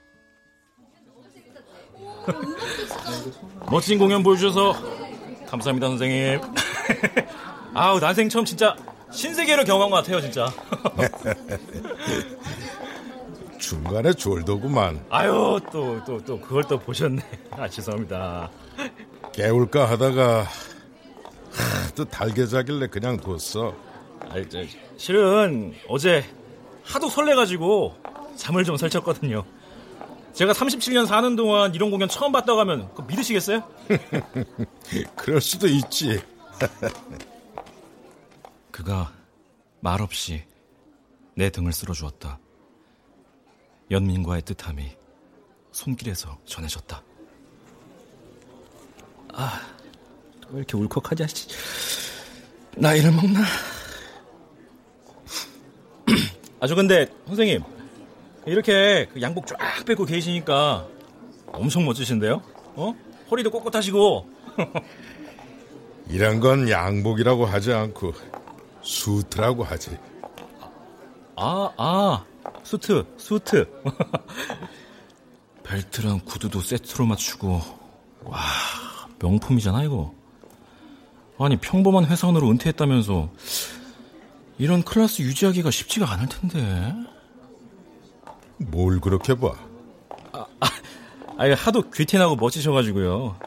멋진 3.70 3.98
공연 3.98 4.22
보여주셔서 4.22 4.72
감사합니다, 5.46 5.88
선생님. 5.88 6.40
아우, 7.75 8.00
난생 8.00 8.30
처음 8.30 8.46
진짜 8.46 8.75
신세계를 9.10 9.64
경험한 9.64 9.90
것 9.90 9.96
같아요, 9.96 10.22
진짜. 10.22 10.50
중간에 13.68 14.14
졸더구만 14.14 15.04
아유, 15.10 15.60
또, 15.70 16.02
또, 16.06 16.18
또, 16.25 16.40
그걸 16.40 16.64
또 16.64 16.78
보셨네. 16.78 17.20
아, 17.50 17.68
죄송합니다. 17.68 18.50
깨울까 19.34 19.90
하다가 19.90 20.46
하도 21.52 22.04
달게 22.06 22.46
자길래 22.46 22.87
그냥 22.87 23.18
뒀어 23.18 23.75
아, 24.20 24.42
저, 24.48 24.64
실은 24.96 25.75
어제 25.87 26.25
하도 26.82 27.10
설레가지고 27.10 27.94
잠을 28.37 28.64
좀 28.64 28.78
설쳤거든요. 28.78 29.44
제가 30.32 30.54
37년 30.54 31.06
사는 31.06 31.37
동안 31.37 31.75
이런 31.75 31.90
공연 31.90 32.08
처음 32.08 32.32
봤다고 32.32 32.60
하면 32.60 32.88
그거 32.94 33.02
믿으시겠어요? 33.02 33.62
그럴 35.14 35.42
수도 35.42 35.68
있지 35.68 36.22
그가 38.72 39.12
말없이 39.80 40.42
내 41.34 41.50
등을 41.50 41.75
쓸어주었다. 41.75 42.38
연민과의 43.90 44.42
뜻함이 44.42 44.90
손길에서 45.73 46.38
전해졌다. 46.45 47.02
아, 49.35 49.61
왜 50.50 50.59
이렇게 50.59 50.76
울컥하냐, 50.76 51.26
씨. 51.26 51.49
나이를 52.76 53.12
먹나? 53.12 53.40
아저 56.61 56.75
근데 56.75 57.07
선생님 57.26 57.62
이렇게 58.47 59.07
그 59.12 59.21
양복 59.21 59.47
쫙 59.47 59.59
빼고 59.85 60.04
계시니까 60.04 60.87
엄청 61.47 61.85
멋지신데요? 61.85 62.42
어? 62.77 62.94
허리도 63.31 63.51
꼿꼿하시고 63.51 64.29
이런 66.09 66.40
건 66.40 66.68
양복이라고 66.68 67.46
하지 67.46 67.72
않고 67.72 68.12
수트라고 68.83 69.64
하지 69.64 69.98
아, 71.37 71.70
아, 71.77 72.24
수트, 72.68 73.02
수트. 73.16 73.66
벨트랑 75.64 76.20
구두도 76.26 76.61
세트로 76.61 77.07
맞추고, 77.07 77.62
와, 78.24 78.38
명품이잖아, 79.18 79.85
이거. 79.85 80.12
아니, 81.38 81.57
평범한 81.57 82.04
회사원으로 82.04 82.50
은퇴했다면서, 82.50 83.31
이런 84.59 84.83
클래스 84.83 85.22
유지하기가 85.22 85.70
쉽지가 85.70 86.11
않을 86.12 86.28
텐데. 86.28 86.94
뭘 88.59 89.00
그렇게 89.00 89.35
봐 89.35 89.54
아니, 91.38 91.54
하도 91.54 91.88
귀티나고 91.88 92.37
멋지셔가지고요. 92.37 93.38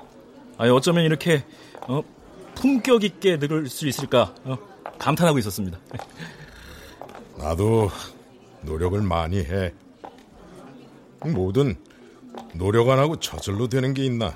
아니, 0.57 0.71
어쩌면 0.71 1.03
이렇게, 1.03 1.45
어, 1.81 2.01
품격 2.55 3.03
있게 3.03 3.37
늙을 3.37 3.69
수 3.69 3.87
있을까, 3.87 4.33
어, 4.45 4.57
감탄하고 4.97 5.37
있었습니다. 5.37 5.77
나도 7.37 7.91
노력을 8.63 8.99
많이 9.01 9.39
해. 9.39 9.73
뭐든 11.25 11.75
노력 12.55 12.89
안 12.89 12.99
하고 12.99 13.19
저절로 13.19 13.67
되는 13.67 13.93
게 13.93 14.05
있나? 14.05 14.35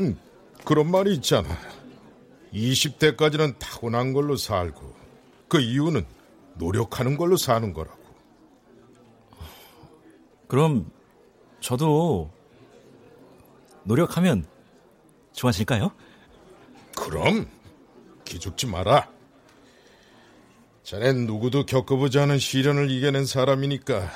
음, 0.00 0.18
그런 0.64 0.90
말이 0.90 1.14
있잖아. 1.14 1.48
20대까지는 2.52 3.58
타고난 3.58 4.12
걸로 4.12 4.36
살고 4.36 4.94
그 5.48 5.60
이유는 5.60 6.06
노력하는 6.54 7.16
걸로 7.16 7.36
사는 7.36 7.72
거라고. 7.72 7.96
그럼, 10.48 10.90
저도, 11.60 12.30
노력하면 13.84 14.46
좋아질까요? 15.32 15.90
그럼 16.96 17.46
기죽지 18.24 18.66
마라. 18.66 19.08
자넨 20.86 21.26
누구도 21.26 21.66
겪어보지 21.66 22.20
않은 22.20 22.38
시련을 22.38 22.92
이겨낸 22.92 23.26
사람이니까 23.26 24.08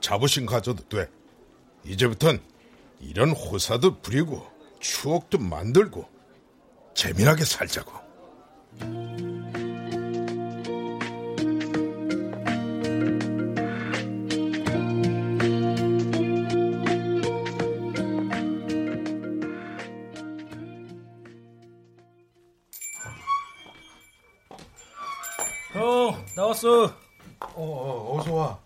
자부심 0.00 0.46
가져도 0.46 0.88
돼. 0.88 1.10
이제부턴 1.84 2.40
이런 3.00 3.32
호사도 3.32 4.00
부리고 4.00 4.42
추억도 4.80 5.36
만들고 5.36 6.08
재미나게 6.94 7.44
살자고. 7.44 7.92
나왔어. 26.40 26.84
어, 26.84 26.92
어, 27.54 28.18
어서 28.18 28.32
와. 28.32 28.58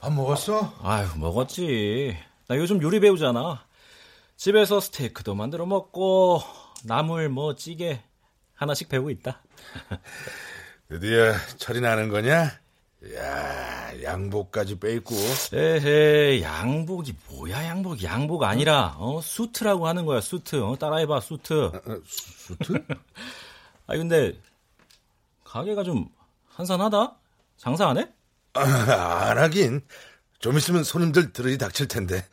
밥 0.00 0.12
먹었어? 0.14 0.72
아유, 0.82 1.06
먹었지. 1.16 2.16
나 2.48 2.56
요즘 2.56 2.80
요리 2.80 3.00
배우잖아. 3.00 3.66
집에서 4.36 4.80
스테이크도 4.80 5.34
만들어 5.34 5.66
먹고, 5.66 6.40
나물 6.84 7.28
뭐 7.28 7.54
찌개 7.54 8.00
하나씩 8.54 8.88
배우고 8.88 9.10
있다. 9.10 9.42
드디어 10.88 11.34
철이 11.58 11.82
나는 11.82 12.08
거냐? 12.08 12.50
야 13.14 14.02
양복까지 14.02 14.80
빼입고. 14.80 15.14
에헤, 15.52 16.40
양복이 16.40 17.14
뭐야, 17.28 17.66
양복. 17.66 18.02
양복 18.02 18.42
아니라, 18.44 18.96
어, 18.98 19.20
수트라고 19.20 19.86
하는 19.86 20.06
거야, 20.06 20.22
수트. 20.22 20.62
어, 20.62 20.76
따라해봐, 20.76 21.20
수트. 21.20 21.66
어, 21.66 21.82
수트? 22.06 22.72
아니, 23.86 23.98
근데, 23.98 24.32
가게가 25.44 25.82
좀 25.82 26.08
한산하다? 26.60 27.16
장사 27.56 27.88
안 27.88 27.96
해? 27.98 28.08
아, 28.52 28.60
안 29.30 29.38
하긴. 29.38 29.80
좀 30.40 30.58
있으면 30.58 30.84
손님들 30.84 31.32
들으니 31.32 31.56
닥칠 31.56 31.88
텐데. 31.88 32.26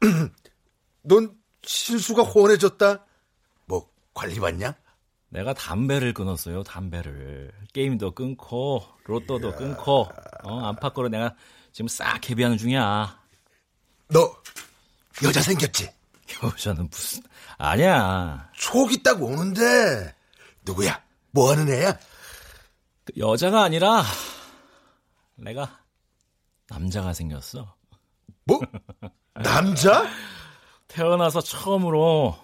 넌 1.02 1.36
실수가 1.62 2.22
호언해줬다? 2.22 3.04
뭐, 3.66 3.88
관리 4.14 4.40
받냐? 4.40 4.74
내가 5.28 5.54
담배를 5.54 6.12
끊었어요, 6.12 6.64
담배를. 6.64 7.52
게임도 7.72 8.12
끊고, 8.12 8.82
로또도 9.04 9.54
끊고, 9.54 10.08
어, 10.42 10.60
안팎으로 10.66 11.08
내가 11.08 11.36
지금 11.72 11.86
싹 11.86 12.28
해비하는 12.28 12.58
중이야. 12.58 13.20
너, 14.08 14.36
여자 15.22 15.40
생겼지? 15.40 15.88
여자는 16.42 16.88
무슨, 16.90 17.22
아니야. 17.58 18.50
촉 18.54 18.92
있다고 18.92 19.26
오는데. 19.26 20.14
누구야? 20.64 21.00
뭐 21.30 21.52
하는 21.52 21.68
애야? 21.68 21.96
그 23.08 23.12
여자가 23.16 23.62
아니라, 23.62 24.02
내가 25.36 25.78
남자가 26.68 27.14
생겼어. 27.14 27.74
뭐? 28.44 28.60
남자? 29.32 30.06
태어나서 30.88 31.40
처음으로 31.40 32.36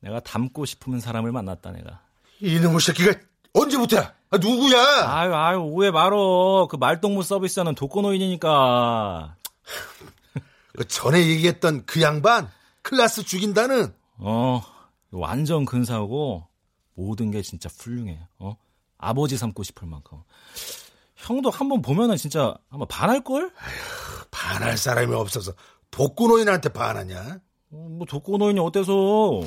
내가 0.00 0.20
닮고 0.20 0.66
싶은 0.66 1.00
사람을 1.00 1.32
만났다, 1.32 1.70
내가. 1.72 2.02
이놈의 2.40 2.80
새끼가 2.80 3.14
언제부터야? 3.54 4.14
아, 4.30 4.36
누구야? 4.36 4.78
아유, 5.08 5.34
아유, 5.34 5.58
오해 5.58 5.90
말어. 5.90 6.68
그 6.70 6.76
말동무 6.76 7.22
서비스하는 7.22 7.74
독거노인이니까. 7.74 9.36
그 10.76 10.86
전에 10.86 11.26
얘기했던 11.28 11.86
그 11.86 12.02
양반? 12.02 12.50
클라스 12.82 13.24
죽인다는? 13.24 13.94
어, 14.18 14.62
완전 15.10 15.64
근사하고 15.64 16.46
모든 16.94 17.30
게 17.30 17.40
진짜 17.40 17.70
훌륭해. 17.78 18.20
어? 18.38 18.56
아버지 19.00 19.36
삼고 19.36 19.62
싶을 19.62 19.88
만큼. 19.88 20.18
형도 21.16 21.50
한번 21.50 21.82
보면은 21.82 22.16
진짜 22.16 22.54
아마 22.70 22.84
반할 22.86 23.22
걸? 23.22 23.52
반할 24.30 24.76
사람이 24.78 25.14
없어서 25.14 25.52
독거노인한테 25.90 26.70
반하냐? 26.70 27.40
어, 27.72 27.88
뭐 27.90 28.06
독거노인이 28.06 28.60
어때서? 28.60 29.40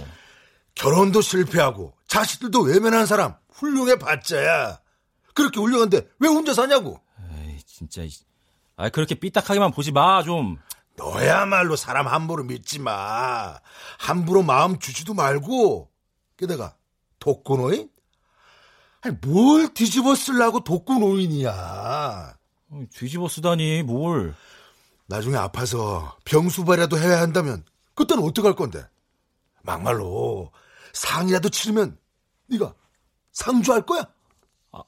결혼도 0.76 1.22
실패하고 1.22 1.94
자식들도 2.08 2.62
외면한 2.62 3.06
사람 3.06 3.36
훌륭해 3.52 3.98
봤자야. 3.98 4.80
그렇게 5.34 5.60
훌륭한데 5.60 6.08
왜 6.20 6.28
혼자 6.28 6.54
사냐고. 6.54 7.00
에이, 7.32 7.60
진짜. 7.66 8.02
아, 8.76 8.90
그렇게 8.90 9.16
삐딱하게만 9.16 9.72
보지 9.72 9.92
마, 9.92 10.24
좀. 10.24 10.58
너야말로 10.96 11.76
사람 11.76 12.08
함부로 12.08 12.44
믿지 12.44 12.80
마. 12.80 13.60
함부로 13.98 14.44
마음 14.44 14.78
주지도 14.80 15.14
말고. 15.14 15.90
게다가 16.38 16.76
독거노인? 17.20 17.90
아니 19.04 19.18
뭘 19.22 19.74
뒤집어 19.74 20.16
쓰려고 20.16 20.64
독거노인이야. 20.64 22.38
뒤집어 22.94 23.28
쓰다니 23.28 23.84
뭘. 23.84 24.34
나중에 25.08 25.36
아파서 25.36 26.18
병수발이라도 26.24 26.98
해야 26.98 27.20
한다면 27.20 27.64
그때는 27.96 28.24
어떡할 28.24 28.56
건데? 28.56 28.88
막말로 29.62 30.52
상이라도 30.94 31.50
치르면 31.50 31.98
네가 32.48 32.74
상주할 33.34 33.86
거야? 33.86 34.08
아, 34.72 34.84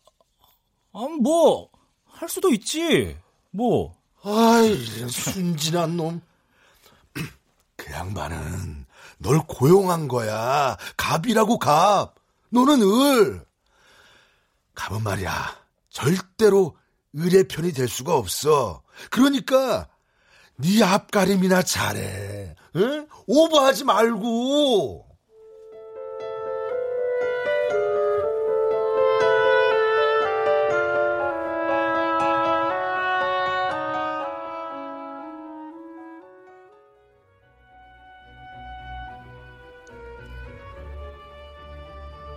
아 0.93 0.99
뭐, 1.21 1.69
할 2.06 2.30
수도 2.30 2.51
있지. 2.51 3.17
뭐. 3.51 3.97
아이, 4.23 4.75
순진한 5.10 5.97
놈. 5.97 6.21
그 7.75 7.91
양반은 7.91 8.86
널 9.17 9.39
고용한 9.45 10.08
거야. 10.08 10.78
갑이라고 10.95 11.60
갑. 11.60 12.15
너는 12.49 12.82
을. 12.82 13.44
갑은 14.75 15.03
말이야. 15.03 15.55
절대로 15.89 16.77
을의 17.17 17.47
편이 17.47 17.71
될 17.71 17.88
수가 17.88 18.15
없어. 18.15 18.83
그러니까 19.09 19.88
네 20.57 20.83
앞가림이나 20.83 21.63
잘해. 21.63 22.55
응? 22.75 23.07
오버하지 23.25 23.85
말고. 23.85 25.05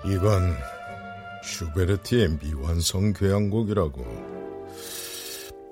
이건 0.05 0.57
슈베르트의 1.53 2.39
미완성 2.43 3.13
교향곡이라고 3.15 4.05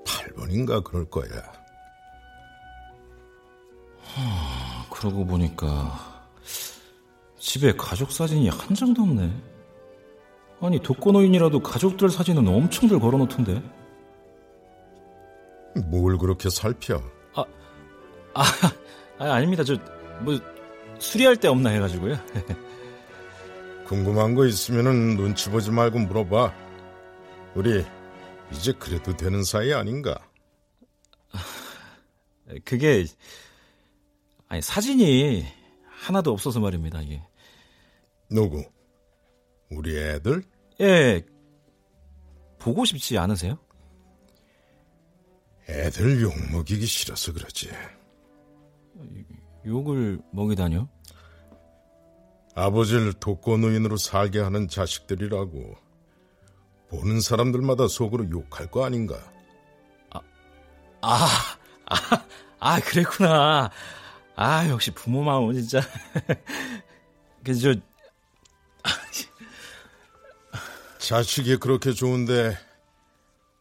8번인가 0.05 0.83
그럴 0.83 1.05
거야. 1.05 1.29
하, 4.01 4.85
그러고 4.89 5.25
보니까 5.25 6.25
집에 7.39 7.73
가족 7.75 8.11
사진이 8.11 8.49
한 8.49 8.75
장도 8.75 9.03
없네. 9.03 9.31
아니 10.59 10.79
독거노인이라도 10.81 11.61
가족들 11.61 12.09
사진은 12.09 12.47
엄청들 12.47 12.99
걸어놓던데. 12.99 13.61
뭘 15.85 16.17
그렇게 16.17 16.49
살펴? 16.49 17.01
아, 17.35 17.43
아, 18.33 18.43
아 19.19 19.31
아닙니다. 19.33 19.63
저 19.63 19.75
뭐 20.21 20.39
수리할 20.99 21.35
데 21.37 21.47
없나 21.47 21.69
해가지고요. 21.71 22.15
궁금한 23.87 24.35
거 24.35 24.45
있으면은 24.45 25.15
눈치 25.15 25.49
보지 25.49 25.71
말고 25.71 25.99
물어봐. 25.99 26.53
우리 27.55 27.85
이제 28.51 28.73
그래도 28.73 29.15
되는 29.15 29.43
사이 29.43 29.73
아닌가? 29.73 30.29
그게 32.65 33.05
아니 34.49 34.61
사진이 34.61 35.45
하나도 35.85 36.33
없어서 36.33 36.59
말입니다. 36.59 37.01
이게 37.01 37.21
누구? 38.29 38.63
우리 39.71 39.97
애들? 39.97 40.43
예. 40.81 41.25
보고 42.59 42.83
싶지 42.83 43.17
않으세요? 43.17 43.57
애들 45.69 46.21
욕 46.21 46.33
먹이기 46.51 46.85
싫어서 46.85 47.31
그러지. 47.31 47.69
욕을 49.65 50.19
먹이다뇨? 50.33 50.89
아버지를 52.57 53.13
독거노인으로 53.13 53.97
살게 53.97 54.39
하는 54.39 54.67
자식들이라고 54.67 55.75
보는 56.89 57.21
사람들마다 57.21 57.87
속으로 57.87 58.31
욕할 58.31 58.71
거 58.71 58.83
아닌가? 58.83 59.15
아, 60.09 60.19
아, 61.01 61.27
아, 61.85 62.25
아 62.59 62.79
그랬구나. 62.79 63.69
아, 64.35 64.69
역시 64.69 64.89
부모 64.91 65.23
마음은 65.23 65.53
진짜. 65.53 65.81
그저 67.45 67.75
자식이 70.97 71.57
그렇게 71.57 71.91
좋은데 71.93 72.57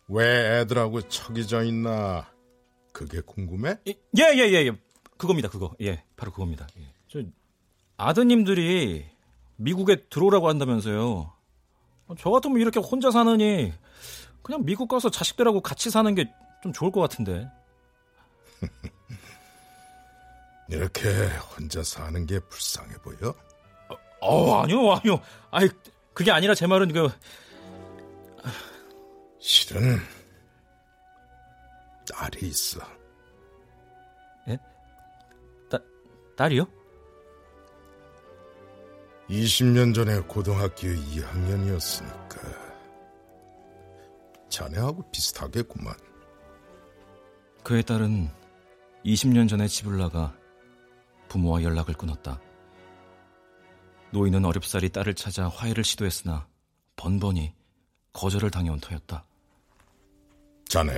왜 0.08 0.60
애들하고 0.60 1.02
척이 1.02 1.46
져 1.46 1.62
있나? 1.64 2.32
그게 2.94 3.20
궁금해? 3.20 3.76
예, 3.86 3.92
예, 4.18 4.38
예, 4.38 4.66
예. 4.66 4.72
그겁니다, 5.18 5.50
그거. 5.50 5.76
예, 5.82 6.02
바로 6.16 6.32
그겁니다. 6.32 6.66
예. 6.78 6.94
저 7.08 7.20
아드님들이 7.96 9.06
미국에 9.56 10.06
들어오라고 10.08 10.48
한다면서요. 10.48 11.32
저 12.18 12.30
같으면 12.30 12.60
이렇게 12.60 12.80
혼자 12.80 13.10
사느니 13.10 13.72
그냥 14.42 14.64
미국 14.64 14.88
가서 14.88 15.10
자식들하고 15.10 15.60
같이 15.60 15.90
사는 15.90 16.14
게 16.14 16.26
좀 16.66 16.72
좋을 16.72 16.90
것 16.90 17.00
같은데. 17.00 17.48
이렇게 20.68 21.08
혼자 21.56 21.82
사는 21.82 22.26
게 22.26 22.40
불쌍해 22.40 22.96
보여? 22.98 23.32
어, 24.20 24.62
아니요, 24.62 24.92
아니요. 24.92 25.20
아이, 25.52 25.68
그게 26.12 26.32
아니라 26.32 26.56
제 26.56 26.66
말은 26.66 26.92
그 26.92 27.08
실은 29.38 29.98
딸이 32.12 32.48
있어. 32.48 32.80
예? 34.48 34.58
딸 35.70 35.80
딸이요? 36.36 36.66
20년 39.28 39.94
전에 39.94 40.20
고등학교 40.20 40.86
2학년이었으니까 40.88 42.38
자네하고 44.48 45.10
비슷하겠구만. 45.10 45.94
그의 47.64 47.82
딸은 47.82 48.30
20년 49.04 49.48
전에 49.48 49.66
집을 49.66 49.98
나가 49.98 50.34
부모와 51.28 51.62
연락을 51.62 51.94
끊었다. 51.94 52.40
노인은 54.12 54.44
어렵사리 54.44 54.90
딸을 54.90 55.14
찾아 55.14 55.48
화해를 55.48 55.82
시도했으나 55.82 56.46
번번이 56.94 57.52
거절을 58.12 58.50
당해온 58.50 58.78
터였다. 58.80 59.24
자네, 60.68 60.92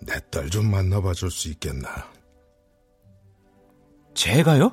내 0.00 0.14
딸 0.30 0.48
좀 0.50 0.70
만나봐 0.70 1.12
줄 1.12 1.30
수 1.30 1.48
있겠나? 1.50 1.88
제가요? 4.14 4.72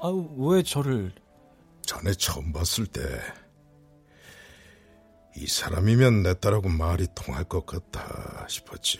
아, 0.00 0.08
왜 0.38 0.62
저를... 0.62 1.12
전에 1.82 2.12
처음 2.12 2.52
봤을 2.52 2.86
때 2.86 3.00
이 5.38 5.46
사람이면 5.46 6.24
내 6.24 6.34
딸하고 6.34 6.68
말이 6.68 7.06
통할 7.14 7.44
것 7.44 7.64
같다 7.64 8.44
싶었지. 8.48 8.98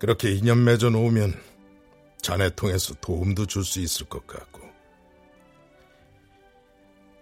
그렇게 0.00 0.32
인연 0.32 0.64
맺어 0.64 0.90
놓으면 0.90 1.40
자네 2.20 2.50
통해서 2.50 2.94
도움도 2.94 3.46
줄 3.46 3.62
수 3.64 3.78
있을 3.78 4.06
것 4.08 4.26
같고. 4.26 4.60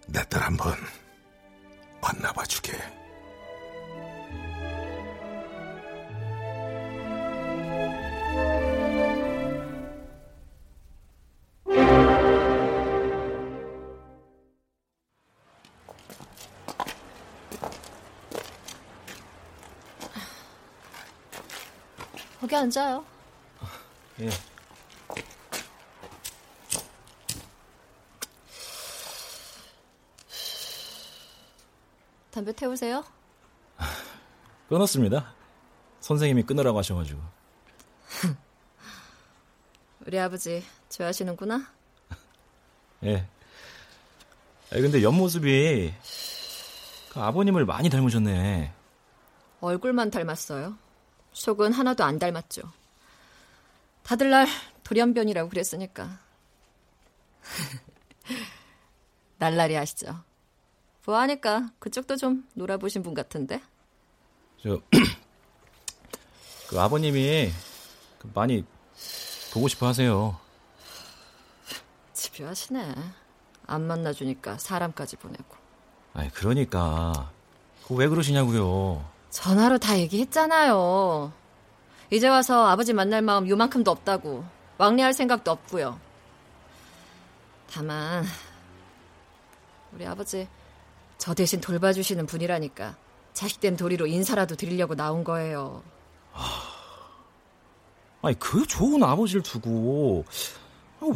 내 0.08 0.22
딸 0.30 0.42
한번 0.42 0.74
만나봐 2.00 2.44
주게. 2.46 2.72
앉아요. 22.56 23.04
예. 24.20 24.30
담배 32.30 32.52
태우세요? 32.52 33.04
끊었습니다. 34.68 35.34
선생님이 36.00 36.42
끊으라고 36.42 36.78
하셔가지고. 36.78 37.20
우리 40.06 40.18
아버지 40.18 40.62
좋아하시는구나? 40.90 41.66
예. 43.04 43.26
아 44.70 44.76
근데 44.76 45.02
옆모습이 45.02 45.94
그 47.12 47.20
아버님을 47.20 47.64
많이 47.64 47.88
닮으셨네. 47.88 48.72
얼굴만 49.60 50.10
닮았어요. 50.10 50.76
속은 51.36 51.72
하나도 51.74 52.02
안 52.02 52.18
닮았죠. 52.18 52.62
다들 54.02 54.30
날 54.30 54.46
돌연변이라고 54.84 55.50
그랬으니까. 55.50 56.18
날라리 59.36 59.76
아시죠? 59.76 60.24
보아하니까 61.04 61.72
그쪽도 61.78 62.16
좀 62.16 62.48
놀아보신 62.54 63.02
분 63.02 63.12
같은데? 63.12 63.60
저, 64.62 64.80
그 66.68 66.80
아버님이 66.80 67.52
그 68.18 68.30
많이 68.32 68.64
보고 69.52 69.68
싶어 69.68 69.88
하세요. 69.88 70.40
집요하시네. 72.14 72.94
안 73.66 73.82
만나주니까 73.82 74.56
사람까지 74.56 75.16
보내고. 75.16 75.54
아니, 76.14 76.30
그러니까. 76.32 77.30
그 77.86 77.94
왜 77.94 78.08
그러시냐고요. 78.08 79.15
전화로 79.36 79.76
다 79.76 79.98
얘기했잖아요. 79.98 81.30
이제 82.10 82.26
와서 82.26 82.66
아버지 82.68 82.94
만날 82.94 83.20
마음 83.20 83.46
요만큼도 83.46 83.90
없다고. 83.90 84.42
왕래할 84.78 85.12
생각도 85.12 85.50
없고요. 85.50 86.00
다만 87.70 88.24
우리 89.92 90.06
아버지 90.06 90.48
저 91.18 91.34
대신 91.34 91.60
돌봐주시는 91.60 92.24
분이라니까 92.24 92.96
자식된 93.34 93.76
도리로 93.76 94.06
인사라도 94.06 94.56
드리려고 94.56 94.94
나온 94.94 95.22
거예요. 95.22 95.82
아니, 98.22 98.38
그 98.38 98.66
좋은 98.66 99.02
아버지를 99.02 99.42
두고 99.42 100.24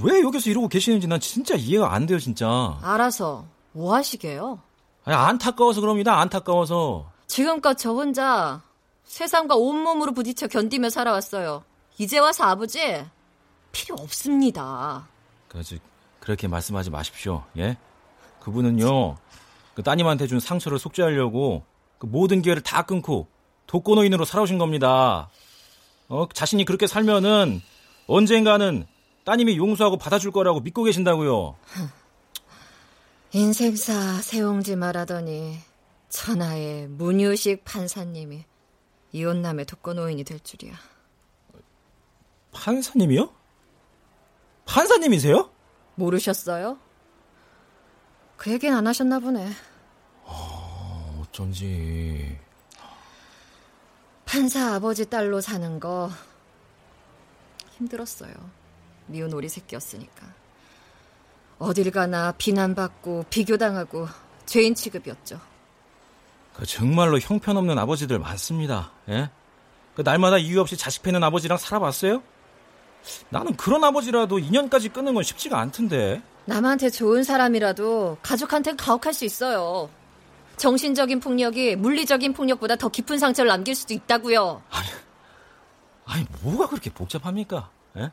왜 0.02 0.20
여기서 0.20 0.50
이러고 0.50 0.68
계시는지 0.68 1.06
난 1.06 1.20
진짜 1.20 1.54
이해가 1.54 1.94
안 1.94 2.04
돼요, 2.04 2.18
진짜. 2.18 2.78
알아서 2.82 3.46
뭐 3.72 3.94
하시게요? 3.94 4.60
아니, 5.04 5.16
안타까워서 5.16 5.80
그럽니다, 5.80 6.20
안타까워서. 6.20 7.18
지금껏 7.30 7.78
저 7.78 7.92
혼자 7.92 8.60
세상과 9.04 9.54
온몸으로 9.54 10.12
부딪혀 10.12 10.48
견디며 10.48 10.90
살아왔어요. 10.90 11.62
이제 11.96 12.18
와서 12.18 12.42
아버지 12.42 12.80
필요 13.70 13.94
없습니다. 14.00 15.06
그, 15.46 15.62
저, 15.62 15.76
그렇게 16.18 16.48
말씀하지 16.48 16.90
마십시오, 16.90 17.44
예? 17.56 17.76
그분은요, 18.40 19.16
그 19.74 19.82
따님한테 19.84 20.26
준 20.26 20.40
상처를 20.40 20.80
속죄하려고 20.80 21.62
그 21.98 22.06
모든 22.06 22.42
기회를 22.42 22.64
다 22.64 22.82
끊고 22.82 23.28
독거노인으로 23.68 24.24
살아오신 24.24 24.58
겁니다. 24.58 25.30
어, 26.08 26.26
자신이 26.34 26.64
그렇게 26.64 26.88
살면은 26.88 27.62
언젠가는 28.08 28.88
따님이 29.22 29.56
용서하고 29.56 29.98
받아줄 29.98 30.32
거라고 30.32 30.58
믿고 30.58 30.82
계신다고요. 30.82 31.54
인생사 33.30 34.20
세옹지 34.20 34.74
말하더니 34.74 35.69
천하의 36.10 36.88
문유식 36.88 37.64
판사님이 37.64 38.44
이혼남의 39.12 39.64
독거노인이 39.64 40.24
될 40.24 40.40
줄이야. 40.40 40.74
판사님이요? 42.52 43.32
판사님이세요? 44.66 45.50
모르셨어요? 45.94 46.78
그 48.36 48.50
얘기는 48.52 48.76
안 48.76 48.86
하셨나 48.86 49.18
보네. 49.20 49.50
어쩐지. 51.20 52.38
판사 54.24 54.74
아버지 54.74 55.08
딸로 55.08 55.40
사는 55.40 55.80
거 55.80 56.10
힘들었어요. 57.72 58.32
미운 59.06 59.32
오리 59.32 59.48
새끼였으니까. 59.48 60.34
어딜 61.58 61.90
가나 61.90 62.32
비난받고 62.32 63.26
비교당하고 63.30 64.08
죄인 64.46 64.74
취급이었죠. 64.74 65.49
그 66.60 66.66
정말로 66.66 67.18
형편없는 67.18 67.78
아버지들 67.78 68.18
많습니다. 68.18 68.92
예? 69.08 69.30
그 69.96 70.02
날마다 70.02 70.36
이유 70.36 70.60
없이 70.60 70.76
자식 70.76 71.02
패는 71.02 71.24
아버지랑 71.24 71.56
살아봤어요? 71.56 72.22
나는 73.30 73.56
그런 73.56 73.82
아버지라도 73.82 74.38
인연까지 74.38 74.90
끊는 74.90 75.14
건 75.14 75.22
쉽지가 75.22 75.58
않던데. 75.58 76.20
남한테 76.44 76.90
좋은 76.90 77.22
사람이라도 77.24 78.18
가족한텐 78.20 78.76
가혹할 78.76 79.14
수 79.14 79.24
있어요. 79.24 79.88
정신적인 80.58 81.20
폭력이 81.20 81.76
물리적인 81.76 82.34
폭력보다 82.34 82.76
더 82.76 82.90
깊은 82.90 83.18
상처를 83.18 83.48
남길 83.48 83.74
수도 83.74 83.94
있다고요. 83.94 84.62
아니 86.04 86.26
뭐가 86.42 86.68
그렇게 86.68 86.90
복잡합니까? 86.90 87.70
예? 87.96 88.10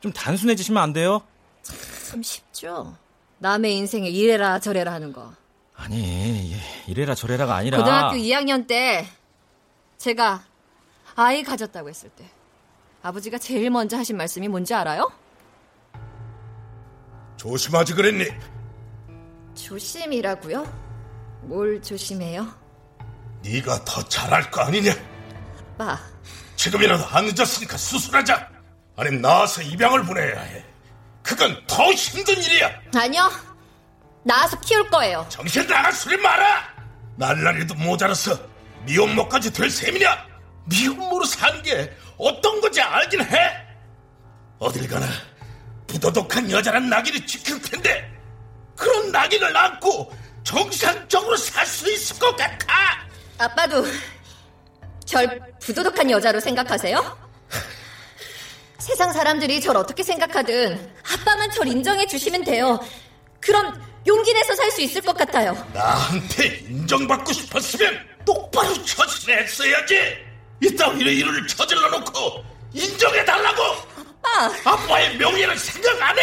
좀 0.00 0.12
단순해지시면 0.12 0.82
안 0.82 0.92
돼요? 0.92 1.22
참 1.62 2.22
쉽죠. 2.22 2.94
남의 3.38 3.74
인생에 3.78 4.10
이래라 4.10 4.58
저래라 4.58 4.92
하는 4.92 5.14
거. 5.14 5.32
아니 5.80 6.52
예, 6.52 6.60
이래라 6.86 7.14
저래라가 7.14 7.56
아니라 7.56 7.78
고등학교 7.78 8.16
2학년 8.16 8.66
때 8.66 9.08
제가 9.96 10.44
아이 11.16 11.42
가졌다고 11.42 11.88
했을 11.88 12.10
때 12.10 12.24
아버지가 13.02 13.38
제일 13.38 13.70
먼저 13.70 13.96
하신 13.96 14.16
말씀이 14.18 14.46
뭔지 14.48 14.74
알아요? 14.74 15.10
조심하지 17.38 17.94
그랬니? 17.94 18.26
조심이라고요? 19.54 21.40
뭘 21.44 21.80
조심해요? 21.80 22.46
네가 23.42 23.82
더 23.86 24.06
잘할 24.06 24.50
거 24.50 24.60
아니냐? 24.60 24.92
아빠, 25.78 25.98
지금이라도 26.56 27.06
안 27.06 27.24
늦었으니까 27.24 27.78
수술하자. 27.78 28.50
아니면 28.96 29.22
나와서 29.22 29.62
입양을 29.62 30.04
보내야 30.04 30.40
해. 30.42 30.64
그건 31.22 31.56
더 31.66 31.90
힘든 31.92 32.36
일이야. 32.36 32.68
아니요. 32.94 33.30
낳아서 34.22 34.58
키울 34.60 34.88
거예요. 34.90 35.26
정신 35.28 35.66
나갈 35.66 35.92
소리 35.92 36.16
마라. 36.16 36.68
날라리도 37.16 37.74
모자라서 37.74 38.38
미혼모까지 38.84 39.52
될 39.52 39.70
셈이냐? 39.70 40.26
미혼모로 40.66 41.24
사는 41.24 41.62
게 41.62 41.92
어떤 42.18 42.60
건지 42.60 42.80
알긴 42.80 43.22
해. 43.22 43.66
어딜 44.58 44.88
가나 44.88 45.06
부도덕한 45.86 46.50
여자란 46.50 46.88
낙인을 46.88 47.26
지킬 47.26 47.60
텐데 47.62 48.10
그런 48.76 49.10
낙인을 49.10 49.56
안고 49.56 50.12
정상적으로 50.44 51.36
살 51.36 51.66
수 51.66 51.90
있을 51.90 52.18
것 52.18 52.34
같아. 52.36 52.66
아빠도 53.38 53.84
절 55.04 55.40
부도덕한 55.60 56.10
여자로 56.10 56.40
생각하세요? 56.40 57.18
세상 58.78 59.12
사람들이 59.12 59.60
절 59.60 59.76
어떻게 59.76 60.02
생각하든 60.02 60.94
아빠만 61.12 61.50
절 61.50 61.68
인정해 61.68 62.06
주시면 62.06 62.44
돼요. 62.44 62.78
그럼 63.40 63.80
용기 64.06 64.32
내서 64.32 64.54
살 64.54 64.70
수 64.70 64.80
있을 64.82 65.00
것 65.02 65.16
같아요. 65.16 65.52
나한테 65.72 66.46
인정받고 66.68 67.32
싶었으면 67.32 67.98
똑바로 68.24 68.72
처신했어야지. 68.84 70.16
이따위로 70.62 71.10
일을 71.10 71.46
저질러 71.46 71.88
놓고 71.90 72.44
인정해달라고. 72.72 73.62
아빠, 74.22 74.70
아빠의 74.72 75.16
명예를 75.16 75.56
생각 75.58 76.00
안 76.02 76.18
해? 76.18 76.22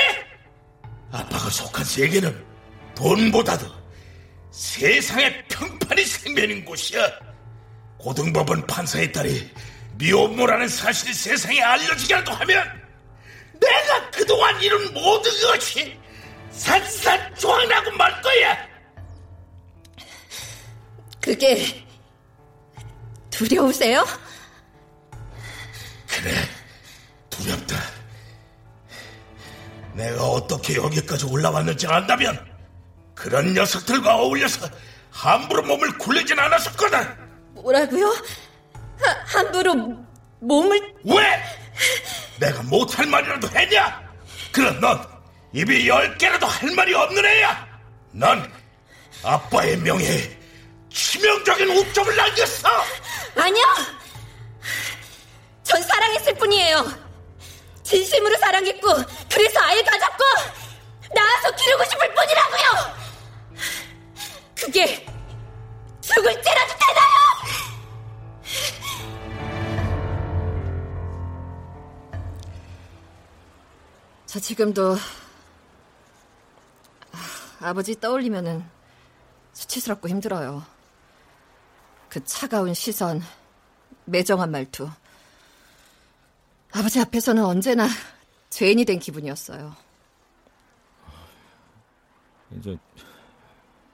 아빠가 1.12 1.50
속한 1.50 1.84
세계는 1.84 2.46
돈보다도 2.96 3.66
세상의 4.52 5.46
평판이 5.48 6.04
생기는 6.06 6.66
곳이야. 6.66 7.10
고등법원 8.00 8.66
판사의 8.68 9.12
딸이 9.12 9.52
미혼모라는 9.96 10.68
사실이 10.68 11.14
세상에 11.14 11.62
알려지기라도 11.62 12.32
하면 12.32 12.82
내가 13.60 14.12
그동안 14.12 14.62
이룬 14.62 14.94
모든 14.94 15.32
것이 15.42 15.98
산산조각나고 16.58 17.92
말 17.92 18.22
거야. 18.22 18.58
그게 21.22 21.86
두려우세요? 23.30 24.06
그래, 26.08 26.32
두렵다. 27.30 27.76
내가 29.94 30.24
어떻게 30.24 30.76
여기까지 30.76 31.26
올라왔는지 31.26 31.88
안다면 31.88 32.46
그런 33.14 33.54
녀석들과 33.54 34.16
어울려서 34.18 34.70
함부로 35.12 35.64
몸을 35.64 35.98
굴리진 35.98 36.38
않았을 36.40 36.72
거다. 36.74 37.16
뭐라고요? 37.54 38.08
하, 39.00 39.12
함부로 39.26 39.76
몸을 40.40 40.96
왜? 41.04 41.44
내가 42.40 42.62
못할 42.64 43.06
말이라도 43.08 43.48
했냐? 43.50 44.08
그럼 44.52 44.80
넌 44.80 45.17
입이 45.54 45.88
열 45.88 46.18
개라도 46.18 46.46
할 46.46 46.72
말이 46.72 46.94
없는 46.94 47.26
애야. 47.26 47.68
넌 48.12 48.52
아빠의 49.24 49.78
명예에 49.78 50.38
치명적인 50.92 51.70
우점을 51.70 52.16
남겼어. 52.16 52.70
아니요. 53.36 53.66
전 55.64 55.82
사랑했을 55.82 56.34
뿐이에요. 56.36 57.08
진심으로 57.84 58.38
사랑했고 58.38 58.88
그래서 59.32 59.60
아이 59.62 59.84
가졌고 59.84 60.24
낳아서 61.16 61.56
기르고 61.56 61.84
싶을 61.86 62.14
뿐이라고요. 62.14 62.98
그게 64.56 65.06
죽을 66.02 66.42
때라도 66.42 66.74
되나요? 66.78 67.18
저 74.26 74.40
지금도 74.40 74.98
아, 77.68 77.72
아버지 77.72 78.00
떠올리면은 78.00 78.64
수치스럽고 79.52 80.08
힘들어요. 80.08 80.64
그 82.08 82.24
차가운 82.24 82.74
시선, 82.74 83.22
매정한 84.06 84.52
말투. 84.52 84.90
아버지 86.72 87.02
앞에서는 87.02 87.44
언제나 87.44 87.90
죄인이 88.52 88.86
된 88.86 89.00
기분이었어요. 89.00 89.76
이제 92.52 92.78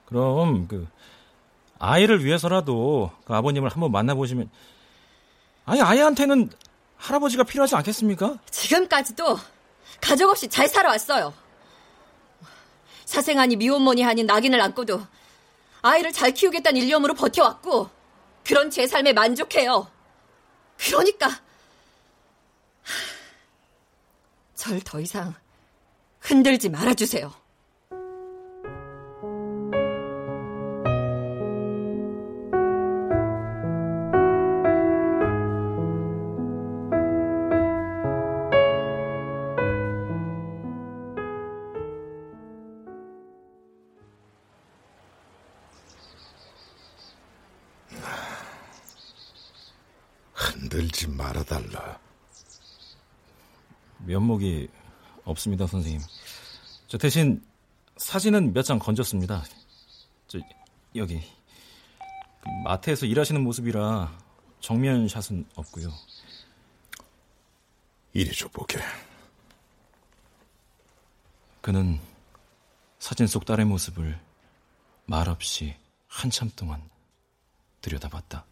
그럼 0.06 0.68
그 0.68 0.86
아이를 1.80 2.24
위해서라도 2.24 3.10
그 3.24 3.34
아버님을 3.34 3.70
한번 3.70 3.90
만나보시면 3.90 4.48
아니 5.64 5.82
아이한테는 5.82 6.50
할아버지가 6.96 7.42
필요하지 7.42 7.74
않겠습니까? 7.74 8.38
지금까지도 8.50 9.36
가족 10.00 10.30
없이 10.30 10.46
잘 10.48 10.68
살아왔어요. 10.68 11.43
사생아니 13.04 13.56
미혼모니 13.56 14.04
아닌 14.04 14.26
낙인을 14.26 14.60
안고도 14.60 15.06
아이를 15.82 16.12
잘 16.12 16.32
키우겠다는 16.32 16.80
일념으로 16.80 17.14
버텨왔고 17.14 17.90
그런 18.44 18.70
제 18.70 18.86
삶에 18.86 19.12
만족해요. 19.12 19.90
그러니까 20.78 21.40
절 24.54 24.80
더 24.80 25.00
이상 25.00 25.34
흔들지 26.20 26.68
말아주세요. 26.70 27.32
흔들지 50.54 51.08
말아달라. 51.08 51.98
면목이 53.98 54.68
없습니다, 55.24 55.66
선생님. 55.66 56.00
저 56.86 56.96
대신 56.98 57.44
사진은 57.96 58.52
몇 58.52 58.62
장 58.62 58.78
건졌습니다. 58.78 59.42
저 60.28 60.38
여기 60.94 61.20
그 62.40 62.48
마트에서 62.64 63.06
일하시는 63.06 63.42
모습이라 63.42 64.16
정면 64.60 65.08
샷은 65.08 65.44
없고요. 65.56 65.92
이리 68.12 68.32
줘 68.32 68.48
보게. 68.48 68.78
그는 71.60 71.98
사진 73.00 73.26
속 73.26 73.44
딸의 73.44 73.66
모습을 73.66 74.20
말없이 75.06 75.74
한참 76.06 76.50
동안 76.54 76.88
들여다봤다. 77.80 78.44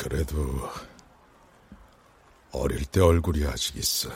그래도 0.00 0.34
어릴 2.52 2.86
때 2.86 3.02
얼굴이 3.02 3.44
아직 3.44 3.76
있어. 3.76 4.08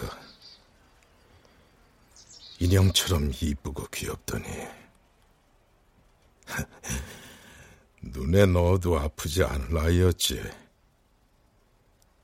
인형처럼 2.58 3.30
이쁘고 3.38 3.88
귀엽더니 3.88 4.46
눈에 8.00 8.46
넣어도 8.46 8.98
아프지 8.98 9.44
않을 9.44 9.76
아이였지. 9.76 10.42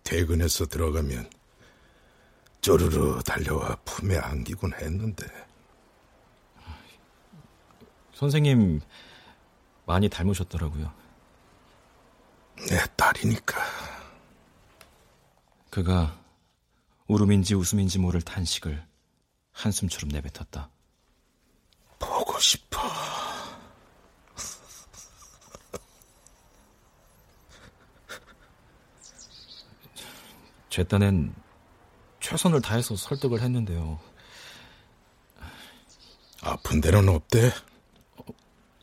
퇴근해서 0.04 0.64
들어가면 0.64 1.30
쪼르르 2.62 3.22
달려와 3.24 3.76
품에 3.84 4.16
안기곤 4.16 4.72
했는데 4.72 5.26
선생님 8.14 8.80
많이 9.84 10.08
닮으셨더라고요. 10.08 10.99
내 12.68 12.78
딸이니까 12.96 13.60
그가 15.70 16.18
울음인지 17.06 17.54
웃음인지 17.54 17.98
모를 17.98 18.22
탄식을 18.22 18.84
한숨처럼 19.52 20.08
내뱉었다. 20.10 20.70
보고 21.98 22.38
싶어. 22.38 22.80
제 30.68 30.84
딴엔 30.84 31.34
최선을 32.20 32.62
다해서 32.62 32.94
설득을 32.94 33.40
했는데요. 33.40 33.98
아픈 36.42 36.80
데는 36.80 37.08
없대? 37.08 37.52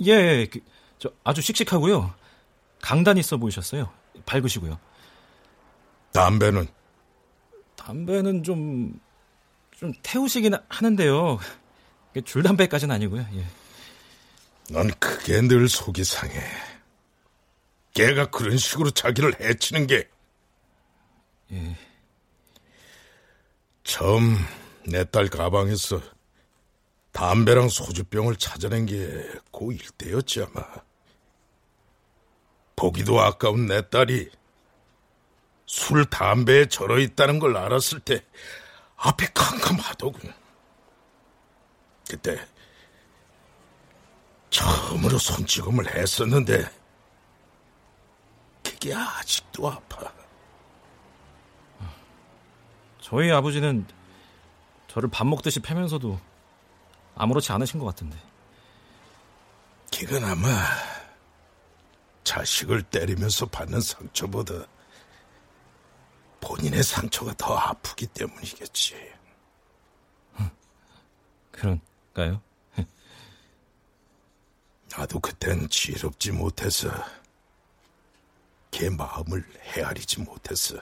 예, 0.02 0.46
그, 0.48 0.60
저 1.00 1.12
아주 1.24 1.42
씩씩하고요. 1.42 2.14
강단 2.88 3.18
있어 3.18 3.36
보이셨어요. 3.36 3.92
밝으시고요. 4.26 4.80
담배는? 6.14 6.66
담배는 7.76 8.44
좀, 8.44 8.98
좀 9.72 9.92
태우시긴 10.04 10.54
하는데요. 10.70 11.38
줄담배까지는 12.24 12.96
아니고요. 12.96 13.28
예. 13.34 13.46
넌 14.70 14.90
그게 15.00 15.42
늘 15.42 15.68
속이 15.68 16.06
상해. 16.06 16.40
걔가 17.94 18.28
그런 18.28 18.56
식으로 18.58 18.90
자기를 18.92 19.38
해치는 19.42 19.88
게. 19.88 20.08
예. 21.52 21.78
처음 23.84 24.38
내 24.88 25.04
딸 25.04 25.28
가방에서 25.28 26.00
담배랑 27.12 27.68
소주병을 27.68 28.38
찾아낸 28.38 28.86
게 28.86 28.96
고1 29.52 29.98
때였지 29.98 30.44
아마. 30.44 30.87
보기도 32.78 33.20
아까운 33.20 33.66
내 33.66 33.90
딸이 33.90 34.30
술, 35.66 36.06
담배에 36.06 36.68
절어 36.68 37.00
있다는 37.00 37.40
걸 37.40 37.58
알았을 37.58 38.00
때 38.00 38.24
앞이 38.96 39.26
캄캄하더군. 39.34 40.34
그때 42.10 42.40
처음으로 44.50 45.18
손찌검을 45.18 45.94
했었는데 45.94 46.72
그게 48.64 48.94
아직도 48.94 49.70
아파. 49.70 50.14
저희 53.02 53.32
아버지는 53.32 53.86
저를 54.88 55.10
밥 55.10 55.26
먹듯이 55.26 55.60
패면서도 55.60 56.20
아무렇지 57.16 57.52
않으신 57.52 57.80
것 57.80 57.88
같은데. 57.88 58.18
그건 59.92 60.24
아마 60.24 60.48
자식을 62.28 62.84
때리면서 62.84 63.46
받는 63.46 63.80
상처보다 63.80 64.68
본인의 66.42 66.84
상처가 66.84 67.34
더 67.38 67.56
아프기 67.56 68.06
때문이겠지. 68.08 69.14
그런가요? 71.52 72.42
나도 74.92 75.22
그땐 75.22 75.70
지혜롭지 75.70 76.34
못해서 76.34 76.92
걔 78.72 78.90
마음을 78.90 79.44
헤아리지 79.62 80.20
못했어. 80.20 80.76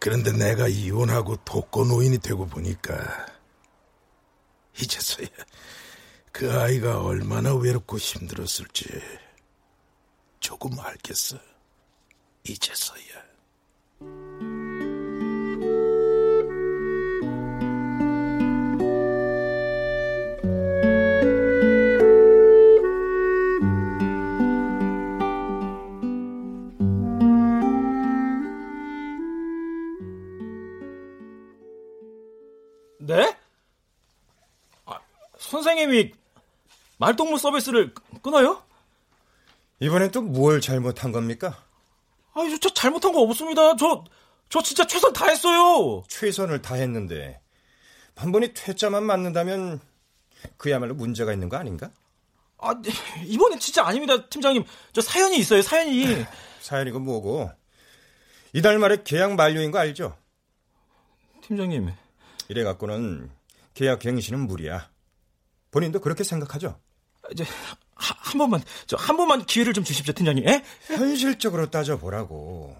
그런데 0.00 0.32
내가 0.32 0.66
이혼하고 0.66 1.36
독거노인이 1.44 2.18
되고 2.18 2.46
보니까 2.46 3.26
이제서야 4.76 5.28
그 6.32 6.50
아이가 6.52 7.02
얼마나 7.02 7.54
외롭고 7.54 7.98
힘들었을지 7.98 8.84
조금 10.38 10.78
알겠어. 10.78 11.38
이제서야. 12.44 14.49
말동무 37.00 37.38
서비스를 37.38 37.94
끊어요? 38.22 38.62
이번엔 39.80 40.10
또 40.10 40.20
뭘 40.20 40.60
잘못한 40.60 41.10
겁니까? 41.12 41.64
아, 42.34 42.40
저, 42.48 42.58
저 42.58 42.74
잘못한 42.74 43.12
거 43.12 43.20
없습니다. 43.22 43.74
저, 43.76 44.04
저 44.50 44.62
진짜 44.62 44.86
최선 44.86 45.12
다했어요. 45.14 46.04
최선을 46.08 46.60
다했는데 46.60 47.40
한 48.14 48.30
번이 48.32 48.52
퇴짜만 48.52 49.04
맞는다면 49.04 49.80
그야말로 50.58 50.94
문제가 50.94 51.32
있는 51.32 51.48
거 51.48 51.56
아닌가? 51.56 51.90
아, 52.58 52.74
이번엔 53.24 53.58
진짜 53.58 53.86
아닙니다, 53.86 54.26
팀장님. 54.28 54.64
저 54.92 55.00
사연이 55.00 55.38
있어요, 55.38 55.62
사연이. 55.62 56.04
사연이고 56.60 57.00
뭐고 57.00 57.50
이달 58.52 58.78
말에 58.78 58.98
계약 59.02 59.34
만료인 59.36 59.70
거 59.70 59.78
알죠? 59.78 60.16
팀장님. 61.42 61.90
이래 62.48 62.64
갖고는 62.64 63.30
계약 63.72 64.00
갱신은 64.00 64.40
무리야. 64.40 64.90
본인도 65.70 66.00
그렇게 66.00 66.24
생각하죠? 66.24 66.78
이제 67.32 67.44
하, 67.94 68.14
한 68.18 68.38
번만 68.38 68.62
저 68.86 68.96
한 68.96 69.16
번만 69.16 69.44
기회를 69.44 69.72
좀 69.72 69.84
주십시오, 69.84 70.14
팀장님. 70.14 70.48
예? 70.48 70.64
현실적으로 70.86 71.70
따져 71.70 71.98
보라고. 71.98 72.76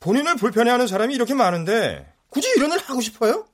본인을 0.00 0.36
불편해하는 0.36 0.86
사람이 0.86 1.14
이렇게 1.14 1.34
많은데 1.34 2.12
굳이 2.30 2.48
이런 2.56 2.72
일 2.72 2.78
하고 2.78 3.00
싶어요? 3.00 3.46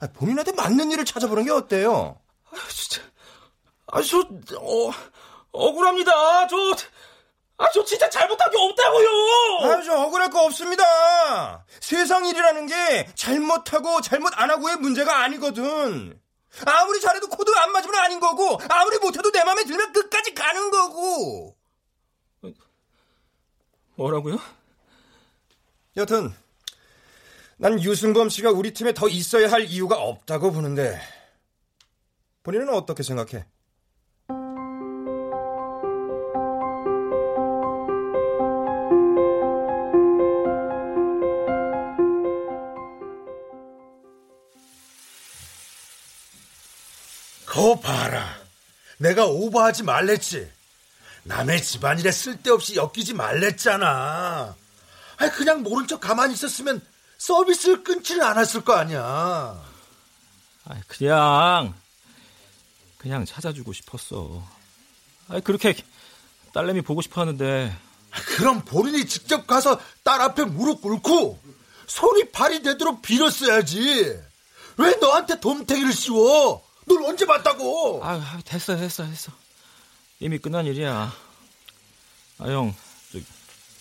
아, 0.00 0.08
본인한테 0.12 0.52
맞는 0.52 0.90
일을 0.90 1.04
찾아보는 1.04 1.44
게 1.44 1.50
어때요? 1.50 2.18
아, 2.50 2.56
진짜. 2.68 3.02
아, 3.86 4.02
저 4.02 4.18
어, 4.58 4.90
억울합니다. 5.52 6.46
저 6.48 6.56
아, 7.58 7.70
저 7.72 7.84
진짜 7.84 8.08
잘못한 8.10 8.50
게 8.50 8.56
없다고요! 8.58 9.08
아, 9.70 9.82
저 9.82 9.92
억울할 10.02 10.30
거 10.30 10.44
없습니다. 10.46 11.64
세상 11.80 12.24
일이라는 12.24 12.66
게 12.66 13.06
잘못하고 13.14 14.00
잘못 14.00 14.32
안 14.34 14.50
하고의 14.50 14.76
문제가 14.78 15.22
아니거든. 15.22 16.18
아무리 16.66 17.00
잘해도 17.00 17.28
코드 17.28 17.50
안 17.54 17.72
맞으면 17.72 17.94
아닌 17.96 18.20
거고, 18.20 18.60
아무리 18.68 18.98
못해도 18.98 19.30
내 19.32 19.42
마음에 19.44 19.64
들면 19.64 19.92
끝까지 19.92 20.34
가는 20.34 20.70
거고. 20.70 21.56
뭐라고요? 23.94 24.38
여튼, 25.96 26.32
난 27.56 27.82
유승범 27.82 28.28
씨가 28.28 28.50
우리 28.50 28.72
팀에 28.72 28.94
더 28.94 29.08
있어야 29.08 29.50
할 29.50 29.64
이유가 29.64 29.96
없다고 29.96 30.52
보는데, 30.52 31.00
본인은 32.42 32.70
어떻게 32.70 33.02
생각해? 33.02 33.46
거 47.52 47.78
봐라. 47.78 48.34
내가 48.96 49.26
오버하지 49.26 49.82
말랬지. 49.82 50.50
남의 51.24 51.62
집안일에 51.62 52.10
쓸데없이 52.10 52.76
엮이지 52.76 53.12
말랬잖아. 53.12 54.56
아니 55.18 55.32
그냥 55.32 55.62
모른 55.62 55.86
척 55.86 56.00
가만히 56.00 56.32
있었으면 56.32 56.80
서비스를 57.18 57.84
끊지는 57.84 58.22
않았을 58.24 58.64
거 58.64 58.72
아니야. 58.72 59.02
아, 60.64 60.74
그냥 60.88 61.74
그냥 62.96 63.26
찾아주고 63.26 63.74
싶었어. 63.74 64.42
아, 65.28 65.40
그렇게 65.40 65.76
딸내미 66.54 66.80
보고 66.80 67.02
싶었는데 67.02 67.76
그럼 68.36 68.64
본인이 68.64 69.06
직접 69.06 69.46
가서 69.46 69.78
딸 70.02 70.22
앞에 70.22 70.44
무릎 70.44 70.80
꿇고 70.80 71.38
손이 71.86 72.30
발이 72.30 72.62
되도록 72.62 73.02
빌었어야지. 73.02 74.18
왜 74.78 74.96
너한테 74.96 75.38
돔탱이를 75.38 75.92
씌워? 75.92 76.71
널 76.86 77.02
언제 77.04 77.26
봤다고? 77.26 78.00
아, 78.02 78.38
됐어, 78.44 78.76
됐어, 78.76 79.04
됐어. 79.06 79.32
이미 80.20 80.38
끝난 80.38 80.66
일이야. 80.66 81.12
아, 82.38 82.44
형, 82.44 82.74
저, 83.12 83.18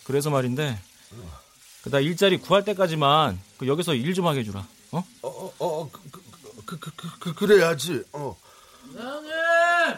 그래서 0.03 0.29
말인데, 0.29 0.79
그나 1.83 1.99
일자리 1.99 2.37
구할 2.37 2.63
때까지만 2.63 3.39
그 3.57 3.67
여기서 3.67 3.95
일 3.95 4.13
좀 4.13 4.27
하게 4.27 4.41
해주라. 4.41 4.65
어? 4.91 5.03
어, 5.21 5.27
어, 5.27 5.53
어 5.59 5.89
그, 5.91 5.99
그, 6.65 6.79
그, 6.79 6.91
그, 6.95 7.19
그, 7.19 7.33
그래야지. 7.33 8.03
어. 8.13 8.35
사장님! 8.93 9.31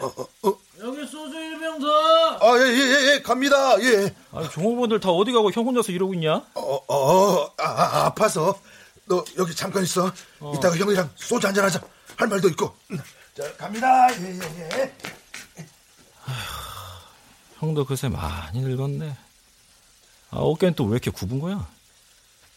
어, 0.00 0.48
어. 0.48 0.58
여기 0.80 1.06
소주 1.06 1.34
1병 1.34 1.80
더! 1.80 2.38
아, 2.40 2.58
예, 2.58 2.62
예, 2.62 3.12
예, 3.14 3.22
갑니다. 3.22 3.80
예. 3.82 4.14
아, 4.32 4.48
종업원들 4.48 5.00
다 5.00 5.10
어디 5.10 5.32
가고 5.32 5.50
형 5.50 5.66
혼자서 5.66 5.92
이러고 5.92 6.14
있냐? 6.14 6.42
어, 6.54 6.78
어, 6.88 7.44
아, 7.58 7.64
아, 7.64 8.06
아파서. 8.06 8.58
너 9.06 9.22
여기 9.38 9.54
잠깐 9.54 9.82
있어. 9.82 10.10
이따가 10.56 10.76
형이랑 10.76 11.10
소주 11.16 11.46
한잔 11.46 11.64
하자. 11.64 11.80
할 12.16 12.28
말도 12.28 12.48
있고. 12.50 12.74
음. 12.90 12.98
자, 13.36 13.52
갑니다. 13.56 14.08
예, 14.20 14.38
예, 14.38 14.80
예. 14.80 14.92
형도 17.58 17.84
그새 17.84 18.08
많이 18.08 18.60
늙었네. 18.60 19.16
아, 20.30 20.36
어깨는 20.38 20.74
또 20.74 20.84
왜 20.84 20.92
이렇게 20.92 21.10
굽은 21.10 21.38
거야? 21.40 21.66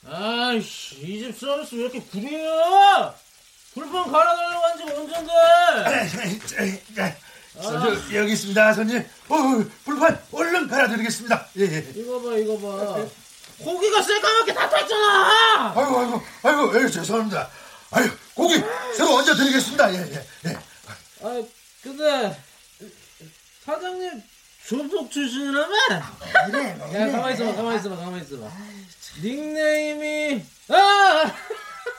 아이씨, 0.09 0.95
이 1.01 1.19
집 1.19 1.37
서비스 1.39 1.75
왜 1.75 1.81
이렇게 1.83 1.99
구리냐? 2.01 3.13
불판 3.73 4.11
갈아달라고 4.11 4.63
한 4.65 4.77
지가 4.77 4.93
언젠데? 4.99 5.31
소주 7.61 8.15
여기 8.15 8.33
있습니다, 8.33 8.73
손님. 8.73 8.99
어, 9.29 9.35
불판 9.83 10.21
얼른 10.31 10.67
갈아드리겠습니다. 10.67 11.47
예, 11.57 11.61
예. 11.63 11.91
이거 11.95 12.21
봐, 12.21 12.35
이거 12.37 12.57
봐. 12.59 13.05
고기가 13.63 14.01
새까맣게 14.03 14.53
다 14.53 14.69
탔잖아! 14.69 15.73
아이고, 15.75 15.99
아이고, 15.99 16.21
아이고, 16.43 16.83
예, 16.83 16.87
죄송합니다. 16.89 17.49
아유, 17.91 18.09
고기 18.35 18.55
새로 18.95 19.15
얹어 19.15 19.35
드리겠습니다. 19.35 19.93
예, 19.93 19.97
예, 19.97 20.25
예. 20.49 20.57
아, 21.21 21.43
근데, 21.81 22.43
사장님, 23.63 24.23
조폭 24.67 25.09
출신이라며? 25.09 25.73
그래, 26.51 26.69
야, 26.93 27.11
가만히 27.11 27.35
있어봐, 27.35 27.55
가만히 27.55 27.79
있어봐, 27.79 27.95
가만히 27.95 28.23
있어봐. 28.23 28.51
닉네임이, 29.23 30.43
아! 30.69 31.35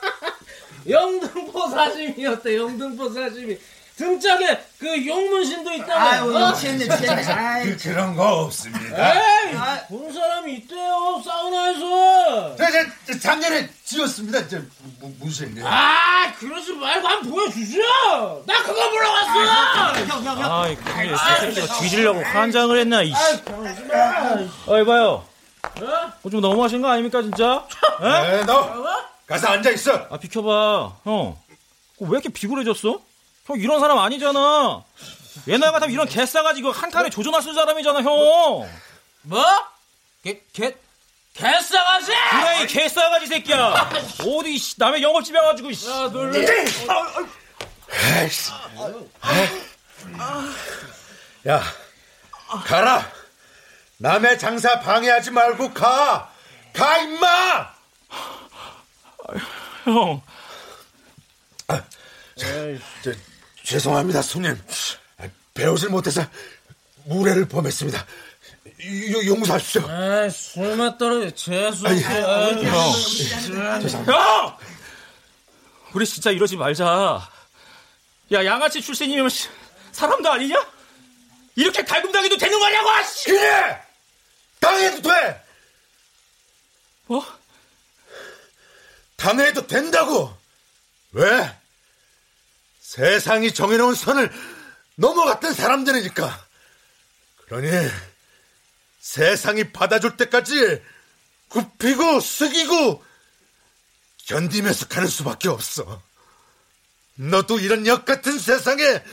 영등포 0.87 1.69
사심이었대, 1.69 2.55
영등포 2.55 3.11
사심이. 3.11 3.57
등짝에 3.99 4.57
그 4.79 5.05
용문신도 5.05 5.73
있다며. 5.73 5.93
아유, 5.93 6.51
미치겠네, 6.51 6.85
미치겠네. 6.85 7.63
그, 7.65 7.77
그런 7.83 8.15
거 8.15 8.43
없습니다. 8.43 9.13
에이! 9.13 9.57
본 9.89 10.13
사람이 10.13 10.53
있대요, 10.53 11.21
사우나에서. 11.25 12.55
저, 12.55 12.63
저, 12.71 12.77
저 13.11 13.19
작년에 13.19 13.69
지었습니다. 13.83 14.47
저, 14.47 14.59
무, 15.01 15.11
무슨, 15.19 15.53
아, 15.65 16.31
그러지 16.39 16.71
말고 16.75 17.07
한번 17.09 17.29
보여주죠! 17.29 18.43
나 18.47 18.63
그거 18.63 18.89
보러 18.89 19.11
왔어! 19.11 19.95
형, 20.05 20.23
형, 20.25 20.41
형. 20.43 20.61
아이, 20.61 20.75
그게 20.77 21.13
새끼가 21.51 21.79
뒤지려고 21.79 22.21
환장을 22.21 22.79
했나, 22.79 23.01
이씨. 23.01 23.13
아, 23.15 23.41
병신 23.43 23.87
마. 23.89 24.47
어, 24.65 24.79
이 24.79 24.85
봐요. 24.85 25.25
어? 25.61 26.13
그거 26.17 26.29
좀 26.29 26.39
너무하신 26.39 26.81
거 26.81 26.87
아닙니까, 26.89 27.21
진짜? 27.21 27.67
에? 28.01 28.37
에, 28.39 28.43
너, 28.45 28.81
가서 29.27 29.47
앉아 29.47 29.71
있어. 29.71 30.07
아, 30.09 30.17
비켜봐. 30.17 30.93
형. 31.03 31.37
왜 31.99 32.07
이렇게 32.11 32.29
비굴해졌어? 32.29 33.08
형, 33.49 33.59
이런 33.59 33.79
사람 33.79 33.97
아니잖아. 33.97 34.83
옛날 35.47 35.71
같으면 35.71 35.91
이런 35.91 36.07
개싸가지 36.07 36.59
이거 36.59 36.69
한 36.69 36.91
칸에 36.91 37.09
조져놨 37.09 37.41
쓸 37.41 37.55
사람이잖아, 37.55 38.01
형. 38.01 38.69
뭐? 39.23 39.45
개, 40.23 40.39
개, 40.53 40.75
개싸가지? 41.33 42.11
그래, 42.29 42.63
이 42.63 42.67
개싸가지 42.67 43.25
새끼야. 43.25 43.89
어디, 44.27 44.57
씨, 44.57 44.75
남의 44.77 45.01
영업집에 45.01 45.39
와가지고, 45.39 45.71
씨. 45.71 45.89
야, 45.89 46.09
놀래. 46.09 46.45
에이씨. 48.21 48.51
야, 51.47 51.63
가라. 52.65 53.11
남의 53.97 54.37
장사 54.37 54.79
방해하지 54.79 55.31
말고 55.31 55.73
가. 55.73 56.31
가, 56.73 56.97
임마! 56.99 57.73
형. 59.85 60.21
저, 63.03 63.11
죄송합니다, 63.69 64.23
손님. 64.23 64.59
아, 65.19 65.27
배우질 65.53 65.89
못해서 65.89 66.25
무례를 67.05 67.47
범했습니다. 67.47 67.99
요- 67.99 69.25
용서하십시오. 69.27 69.81
술맛 70.31 70.97
떨어져. 70.97 71.29
재수없게. 71.35 71.87
아니, 71.87 72.65
형. 72.65 74.05
형! 74.07 74.57
우리 75.93 76.05
진짜 76.07 76.31
이러지 76.31 76.55
말자. 76.55 77.29
야, 78.31 78.45
양아치 78.45 78.81
출신이면 78.81 79.29
씨, 79.29 79.47
사람도 79.91 80.31
아니냐? 80.31 80.55
이렇게 81.55 81.83
갈굼당해도 81.83 82.37
되는 82.37 82.59
거냐고, 82.59 82.89
씨! 83.05 83.25
그래! 83.29 83.81
당해도 84.59 85.01
돼! 85.01 85.43
뭐? 87.05 87.23
당해도 89.17 89.67
된다고! 89.67 90.35
왜? 91.11 91.51
세상이 92.89 93.53
정해놓은 93.53 93.93
선을 93.93 94.31
넘어갔던 94.95 95.53
사람들이니까. 95.53 96.47
그러니, 97.45 97.69
세상이 98.99 99.71
받아줄 99.71 100.17
때까지 100.17 100.81
굽히고 101.49 102.19
숙이고 102.19 103.05
견디면서 104.25 104.87
가는 104.87 105.07
수밖에 105.07 105.49
없어. 105.49 106.01
너도 107.13 107.59
이런 107.59 107.85
역 107.85 108.05
같은 108.05 108.39
세상에 108.39 109.03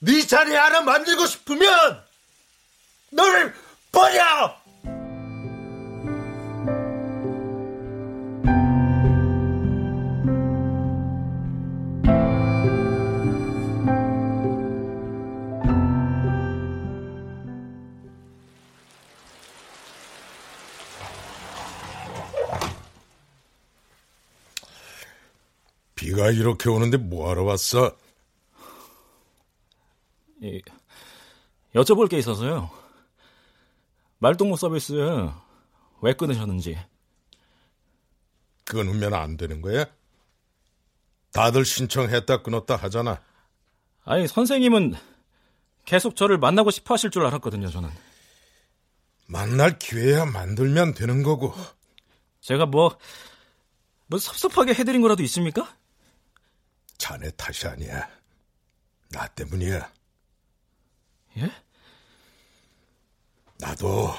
네 0.00 0.26
자리 0.26 0.52
하나 0.56 0.80
만들고 0.80 1.24
싶으면 1.26 2.04
너를 3.10 3.54
버려! 3.92 4.57
비가 26.28 26.30
이렇게 26.30 26.68
오는데 26.68 26.96
뭐하러 26.96 27.44
왔어? 27.44 27.96
이, 30.42 30.60
여쭤볼 31.74 32.08
게 32.08 32.18
있어서요. 32.18 32.70
말동무 34.18 34.56
서비스 34.56 34.92
왜 36.00 36.12
끊으셨는지. 36.12 36.78
끊으면 38.64 39.14
안 39.14 39.36
되는 39.36 39.62
거야? 39.62 39.86
다들 41.32 41.64
신청했다 41.64 42.42
끊었다 42.42 42.76
하잖아. 42.76 43.22
아니, 44.04 44.26
선생님은 44.26 44.94
계속 45.84 46.16
저를 46.16 46.38
만나고 46.38 46.70
싶어 46.70 46.94
하실 46.94 47.10
줄 47.10 47.24
알았거든요, 47.26 47.68
저는. 47.68 47.90
만날 49.26 49.78
기회야 49.78 50.24
만들면 50.26 50.94
되는 50.94 51.22
거고. 51.22 51.54
제가 52.40 52.66
뭐, 52.66 52.96
뭐 54.06 54.18
섭섭하게 54.18 54.74
해드린 54.74 55.02
거라도 55.02 55.22
있습니까? 55.24 55.77
자네 57.08 57.30
탓이 57.30 57.66
아니야. 57.66 58.06
나 59.08 59.26
때문이야. 59.28 59.90
예? 61.38 61.50
나도 63.56 64.14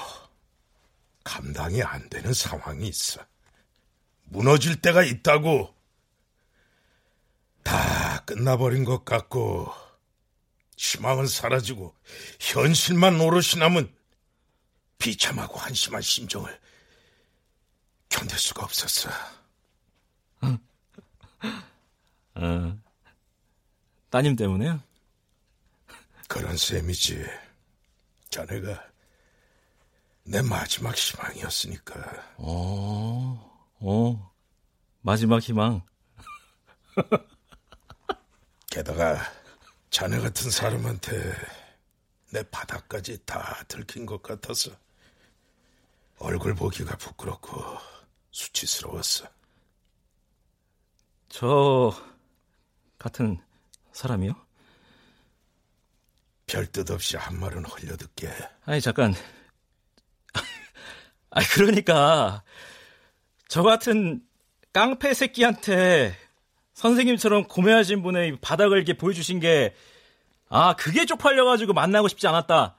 감당이 1.22 1.84
안 1.84 2.08
되는 2.08 2.34
상황이 2.34 2.88
있어. 2.88 3.24
무너질 4.24 4.80
때가 4.80 5.04
있다고. 5.04 5.72
다 7.62 8.24
끝나버린 8.24 8.84
것 8.84 9.04
같고, 9.04 9.72
희망은 10.76 11.28
사라지고, 11.28 11.94
현실만 12.40 13.20
오롯이 13.20 13.60
남은 13.60 13.94
비참하고 14.98 15.60
한심한 15.60 16.02
심정을 16.02 16.60
견딜 18.08 18.36
수가 18.36 18.64
없었어. 18.64 19.10
어, 22.40 22.78
따님 24.08 24.34
때문에요? 24.34 24.80
그런 26.26 26.56
셈이지. 26.56 27.22
자네가 28.30 28.82
내 30.24 30.40
마지막 30.40 30.96
희망이었으니까. 30.96 31.94
어, 32.38 33.68
어, 33.80 34.32
마지막 35.02 35.42
희망. 35.42 35.82
게다가 38.70 39.20
자네 39.90 40.18
같은 40.20 40.50
사람한테 40.50 41.34
내 42.30 42.42
바닥까지 42.44 43.18
다 43.26 43.62
들킨 43.68 44.06
것 44.06 44.22
같아서 44.22 44.70
얼굴 46.18 46.54
보기가 46.54 46.96
부끄럽고 46.96 47.60
수치스러웠어. 48.30 49.28
저 51.28 52.09
같은 53.00 53.38
사람이요? 53.92 54.34
별뜻 56.46 56.90
없이 56.90 57.16
한 57.16 57.40
말은 57.40 57.64
흘려듣게. 57.64 58.30
아니 58.66 58.80
잠깐. 58.80 59.14
아 61.30 61.40
그러니까 61.54 62.44
저 63.48 63.62
같은 63.62 64.22
깡패 64.72 65.14
새끼한테 65.14 66.14
선생님처럼 66.74 67.44
고매하신 67.44 68.02
분의 68.02 68.38
바닥을 68.40 68.76
이렇게 68.76 68.94
보여주신 68.96 69.40
게, 69.40 69.74
아, 70.48 70.74
그게 70.76 71.04
쪽팔려가지고 71.04 71.72
만나고 71.72 72.08
싶지 72.08 72.26
않았다. 72.26 72.76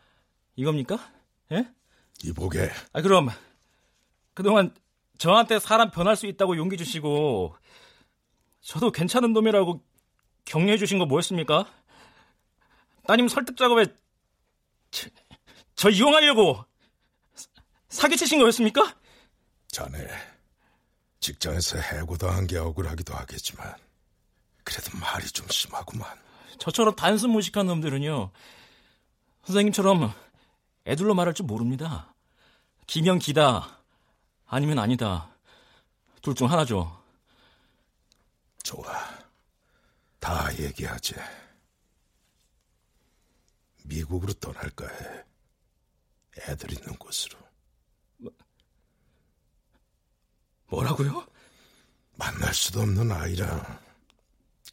이겁니까? 0.56 0.98
예? 1.52 1.68
이보게. 2.24 2.72
아, 2.94 3.02
그럼, 3.02 3.30
그동안 4.34 4.74
저한테 5.18 5.60
사람 5.60 5.92
변할 5.92 6.16
수 6.16 6.26
있다고 6.26 6.58
용기 6.58 6.78
주시고, 6.78 7.56
저도 8.62 8.92
괜찮은 8.92 9.34
놈이라고 9.34 9.84
격려해 10.46 10.78
주신 10.78 11.00
거 11.00 11.06
뭐였습니까? 11.06 11.66
따님 13.08 13.28
설득 13.28 13.58
작업에 13.58 13.86
저, 14.92 15.10
저 15.76 15.90
이용하려고 15.90 16.64
사기치신 17.90 18.40
거였습니까? 18.40 18.96
자네, 19.68 20.08
직장에서 21.20 21.78
해고당한 21.78 22.48
게 22.48 22.58
억울하기도 22.58 23.14
하겠지만, 23.14 23.74
그래도 24.64 24.98
말이 24.98 25.26
좀 25.28 25.48
심하구만. 25.50 26.10
저처럼 26.58 26.96
단순 26.96 27.32
무식한 27.32 27.68
놈들은요, 27.68 28.32
선생님처럼 29.46 30.14
애들로 30.88 31.14
말할 31.16 31.34
줄 31.34 31.46
모릅니다. 31.46 32.14
기면 32.88 33.20
기다, 33.20 33.80
아니면 34.48 34.80
아니다. 34.80 35.30
둘 36.22 36.36
중 36.36 36.50
하나죠. 36.52 37.02
좋아. 38.64 38.86
다 40.22 40.56
얘기하지. 40.58 41.16
미국으로 43.84 44.32
떠날까 44.34 44.88
해. 44.88 45.26
애들 46.38 46.72
있는 46.72 46.94
곳으로. 46.98 47.38
뭐라고요? 50.68 51.28
만날 52.16 52.54
수도 52.54 52.82
없는 52.82 53.12
아이랑 53.12 53.82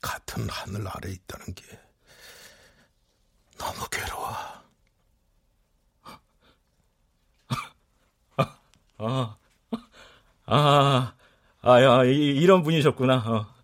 같은 0.00 0.48
하늘 0.48 0.86
아래 0.86 1.10
있다는 1.10 1.54
게 1.54 1.64
너무 3.56 3.88
괴로워. 3.90 4.28
아, 9.00 9.38
아, 10.46 11.14
아, 11.62 11.82
야, 11.82 12.04
이, 12.04 12.44
런 12.46 12.62
분이셨구나. 12.62 13.16
어. 13.16 13.57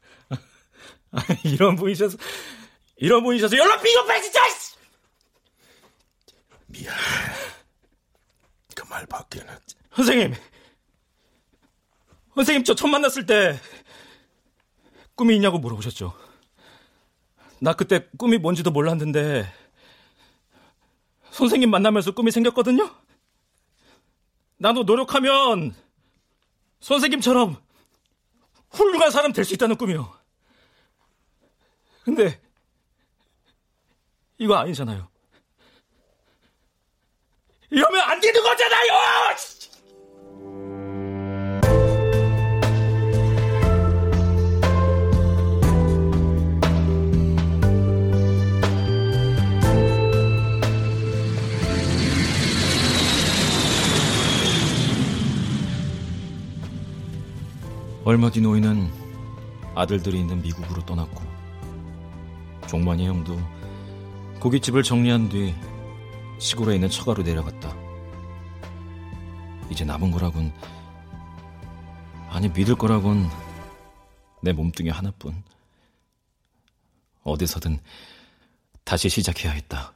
이런 1.45 1.77
분이셔서, 1.77 2.17
이런 2.97 3.23
분이셔서 3.23 3.57
연락 3.57 3.83
비겁해, 3.83 4.21
진짜! 4.21 4.41
미안해. 6.67 6.99
그말 8.75 9.07
밖에는. 9.07 9.53
선생님! 9.95 10.35
선생님, 12.35 12.65
저 12.65 12.75
처음 12.75 12.93
만났을 12.93 13.27
때, 13.27 13.59
꿈이 15.15 15.37
있냐고 15.37 15.59
물어보셨죠. 15.59 16.13
나 17.61 17.75
그때 17.75 18.09
꿈이 18.19 18.39
뭔지도 18.39 18.71
몰랐는데, 18.73 19.51
선생님 21.31 21.71
만나면서 21.71 22.13
꿈이 22.13 22.31
생겼거든요? 22.33 22.93
나도 24.57 24.83
노력하면, 24.83 25.75
선생님처럼 26.81 27.57
훌륭한 28.71 29.11
사람 29.13 29.33
될 29.33 29.45
수 29.45 29.55
있다는 29.55 29.77
꿈이요. 29.77 30.24
근데, 32.05 32.39
이거 34.37 34.57
아니잖아요. 34.57 35.09
이러면 37.71 38.01
안 38.03 38.21
되는 38.21 38.43
거잖아요! 38.43 38.93
얼마 58.05 58.31
뒤 58.31 58.43
노인은 58.43 58.91
아들들이 59.75 60.21
있는 60.21 60.43
미국으로 60.43 60.85
떠났고 60.85 61.25
종만이 62.75 63.07
형도 63.07 63.39
고깃집을 64.41 64.83
정리한 64.83 65.29
뒤 65.29 65.55
시골에 66.41 66.75
있는 66.75 66.91
처가로 66.91 67.23
내려갔다. 67.23 67.73
이제 69.71 69.85
남은 69.85 70.11
거라곤 70.11 70.53
아니 72.31 72.49
믿을 72.49 72.75
거라곤 72.75 73.31
내 74.43 74.53
몸뚱이 74.53 74.91
하나뿐. 74.91 75.41
어디서든 77.23 77.79
다시 78.83 79.09
시작해야 79.09 79.53
했다. 79.53 79.94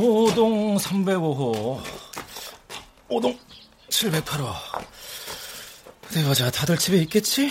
오동 0.00 0.76
305호, 0.76 1.82
오동 3.08 3.36
708호. 3.88 4.54
어디 6.06 6.22
가자, 6.22 6.50
다들 6.52 6.78
집에 6.78 6.98
있겠지? 6.98 7.50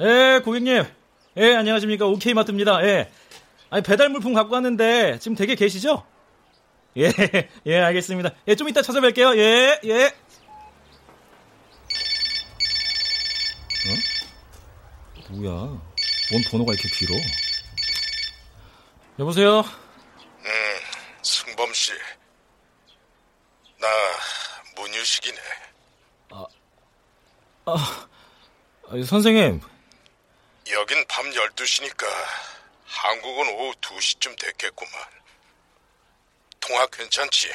예, 0.00 0.40
고객님. 0.42 0.84
예, 1.36 1.54
안녕하십니까. 1.56 2.06
오케이마트입니다. 2.06 2.82
예. 2.86 3.10
아니, 3.68 3.82
배달 3.82 4.08
물품 4.08 4.32
갖고 4.32 4.54
왔는데, 4.54 5.18
지금 5.18 5.34
댁에 5.36 5.56
계시죠? 5.56 6.04
예, 6.96 7.12
예, 7.66 7.80
알겠습니다. 7.80 8.30
예, 8.48 8.54
좀 8.54 8.70
이따 8.70 8.80
찾아뵐게요. 8.80 9.36
예, 9.36 9.78
예. 9.84 10.06
어? 13.86 15.32
뭐야? 15.32 15.95
뭔 16.30 16.42
번호가 16.50 16.72
이렇게 16.72 16.88
길어? 16.88 17.14
여보세요? 19.18 19.60
응, 19.60 20.50
승범 21.22 21.72
씨. 21.72 21.92
나 23.78 23.86
문유식이네. 24.76 25.38
아, 27.68 28.06
선생님. 29.04 29.60
여긴 30.70 31.04
밤 31.08 31.28
12시니까 31.30 32.06
한국은 32.86 33.48
오후 33.54 33.72
2시쯤 33.80 34.38
됐겠구만. 34.38 34.92
통화 36.60 36.86
괜찮지? 36.86 37.50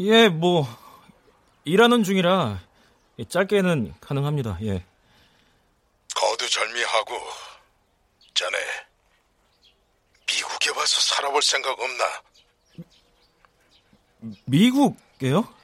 예, 0.00 0.28
뭐 0.28 0.66
일하는 1.64 2.02
중이라 2.02 2.60
짧게는 3.28 3.94
가능합니다. 4.00 4.58
예. 4.62 4.84
거두절미하고 6.34 7.20
자네 8.34 8.58
미국에 10.26 10.70
와서 10.70 11.00
살아볼 11.00 11.42
생각 11.42 11.78
없나? 11.78 12.22
미국에요? 14.46 15.54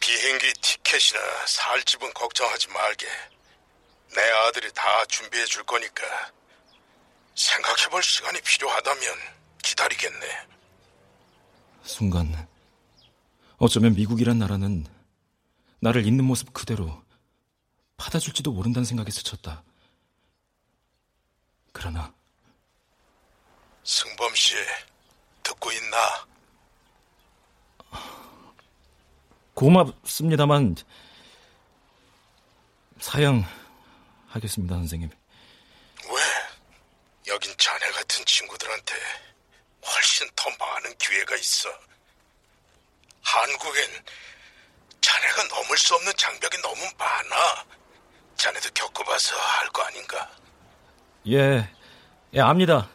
비행기 0.00 0.52
티켓이나 0.60 1.20
살 1.46 1.82
집은 1.84 2.12
걱정하지 2.12 2.68
말게. 2.68 3.06
내 4.14 4.20
아들이 4.22 4.72
다 4.72 5.04
준비해 5.06 5.44
줄 5.44 5.62
거니까 5.62 6.02
생각해 7.36 7.88
볼 7.90 8.02
시간이 8.02 8.40
필요하다면 8.40 9.02
기다리겠네. 9.62 10.46
순간 11.84 12.48
어쩌면 13.58 13.94
미국이란 13.94 14.38
나라는 14.38 14.86
나를 15.80 16.04
있는 16.04 16.24
모습 16.24 16.52
그대로 16.52 17.02
받아줄지도 17.96 18.52
모른다는 18.52 18.84
생각에 18.84 19.10
스쳤다. 19.10 19.62
그러나 21.80 22.12
승범 23.84 24.34
씨 24.34 24.54
듣고 25.42 25.72
있나? 25.72 26.26
고맙습니다만 29.54 30.76
사양하겠습니다, 33.00 34.74
선생님. 34.74 35.08
왜? 36.10 36.22
여긴 37.32 37.54
자네 37.56 37.90
같은 37.92 38.22
친구들한테 38.26 38.94
훨씬 39.86 40.28
더 40.36 40.50
많은 40.58 40.94
기회가 40.98 41.34
있어. 41.36 41.70
한국엔 43.22 44.04
자네가 45.00 45.44
넘을 45.44 45.78
수 45.78 45.94
없는 45.94 46.12
장벽이 46.14 46.58
너무 46.60 46.82
많아. 46.98 47.64
자네도 48.36 48.68
겪어봐서 48.74 49.34
알 49.38 49.68
거 49.70 49.82
아닌가? 49.82 50.30
예, 51.28 51.68
예, 52.32 52.40
압니다. 52.40 52.88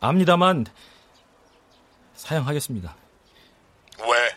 압니다만 0.00 0.66
사양하겠습니다. 2.14 2.94
왜? 4.00 4.36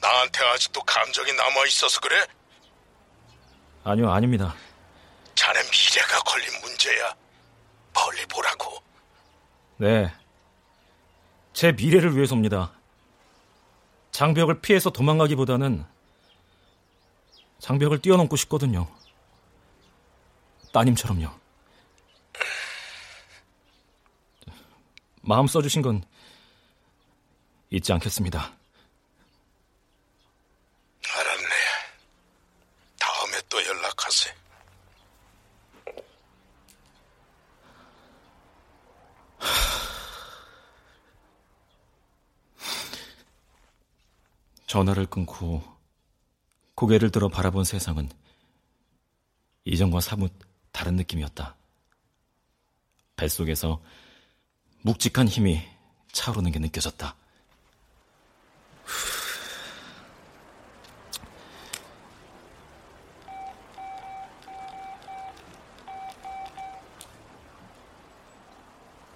나한테 0.00 0.44
아직도 0.44 0.82
감정이 0.82 1.32
남아 1.32 1.66
있어서 1.66 2.00
그래? 2.00 2.26
아니요, 3.84 4.10
아닙니다. 4.10 4.54
자네 5.34 5.60
미래가 5.62 6.18
걸린 6.20 6.48
문제야. 6.60 7.14
멀리 7.92 8.24
보라고. 8.26 8.82
네. 9.78 10.12
제 11.52 11.72
미래를 11.72 12.16
위해서입니다. 12.16 12.72
장벽을 14.12 14.60
피해서 14.60 14.90
도망가기보다는 14.90 15.84
장벽을 17.58 18.00
뛰어넘고 18.00 18.36
싶거든요. 18.36 18.88
따님처럼요. 20.72 21.43
마음 25.26 25.46
써주신 25.46 25.80
건 25.82 26.02
잊지 27.70 27.94
않겠습니다. 27.94 28.52
알았네. 31.08 31.48
다음에 33.00 33.40
또 33.48 33.64
연락하세. 33.64 34.34
전화를 44.66 45.06
끊고 45.06 45.62
고개를 46.74 47.10
들어 47.10 47.28
바라본 47.28 47.64
세상은 47.64 48.10
이전과 49.64 50.00
사뭇 50.00 50.30
다른 50.70 50.96
느낌이었다. 50.96 51.56
뱃속에서 53.16 53.80
묵직한 54.84 55.28
힘이 55.28 55.62
차오르는 56.12 56.52
게 56.52 56.58
느껴졌다. 56.58 57.16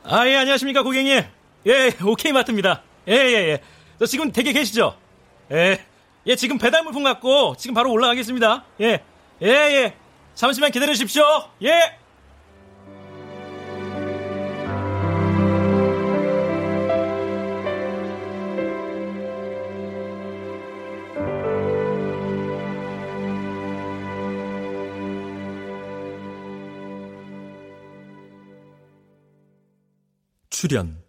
아, 0.05 0.27
예, 0.27 0.37
안녕하십니까, 0.37 0.83
고객님. 0.83 1.23
예, 1.67 1.71
예, 1.71 1.93
오케이 2.03 2.33
마트입니다. 2.33 2.83
예, 3.07 3.13
예, 3.13 3.35
예. 3.51 3.63
저 3.99 4.07
지금 4.07 4.33
댁에 4.33 4.55
계시죠? 4.55 4.99
예, 5.53 5.85
예, 6.27 6.37
지금 6.37 6.57
배달 6.57 6.83
물품 6.83 7.03
갖고 7.03 7.55
지금 7.59 7.75
바로 7.75 7.93
올라가겠습니다. 7.93 8.65
예, 8.81 9.03
예, 9.43 9.47
예. 9.49 9.97
잠시만 10.35 10.71
기다려 10.71 10.95
주십시오. 10.95 11.25
예. 11.63 11.99
출연 30.61 31.01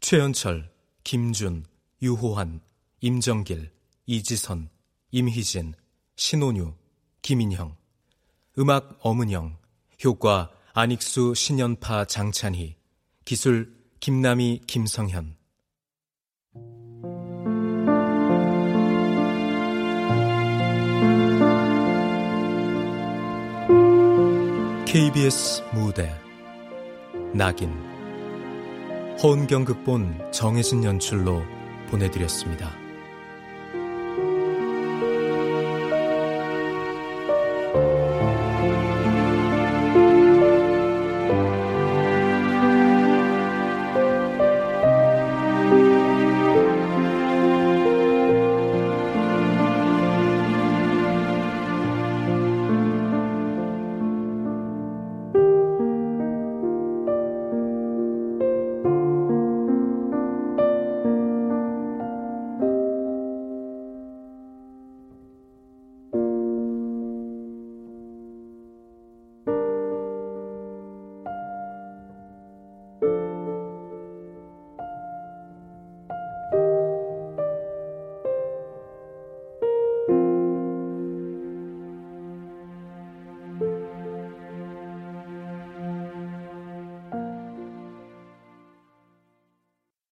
최연철, 0.00 0.70
김준, 1.02 1.64
유호환, 2.02 2.60
임정길, 3.00 3.72
이지선, 4.04 4.68
임희진, 5.10 5.72
신온유, 6.16 6.74
김인형 7.22 7.74
음악 8.58 8.98
엄은영 9.00 9.56
효과 10.04 10.50
안익수, 10.74 11.32
신연파, 11.34 12.04
장찬희 12.04 12.76
기술 13.24 13.74
김남희, 14.00 14.64
김성현. 14.66 15.38
KBS 24.84 25.62
무대 25.72 26.14
낙인 27.32 27.97
허은경 29.20 29.64
극본 29.64 30.30
정혜진 30.30 30.84
연출로 30.84 31.42
보내드렸습니다. 31.90 32.87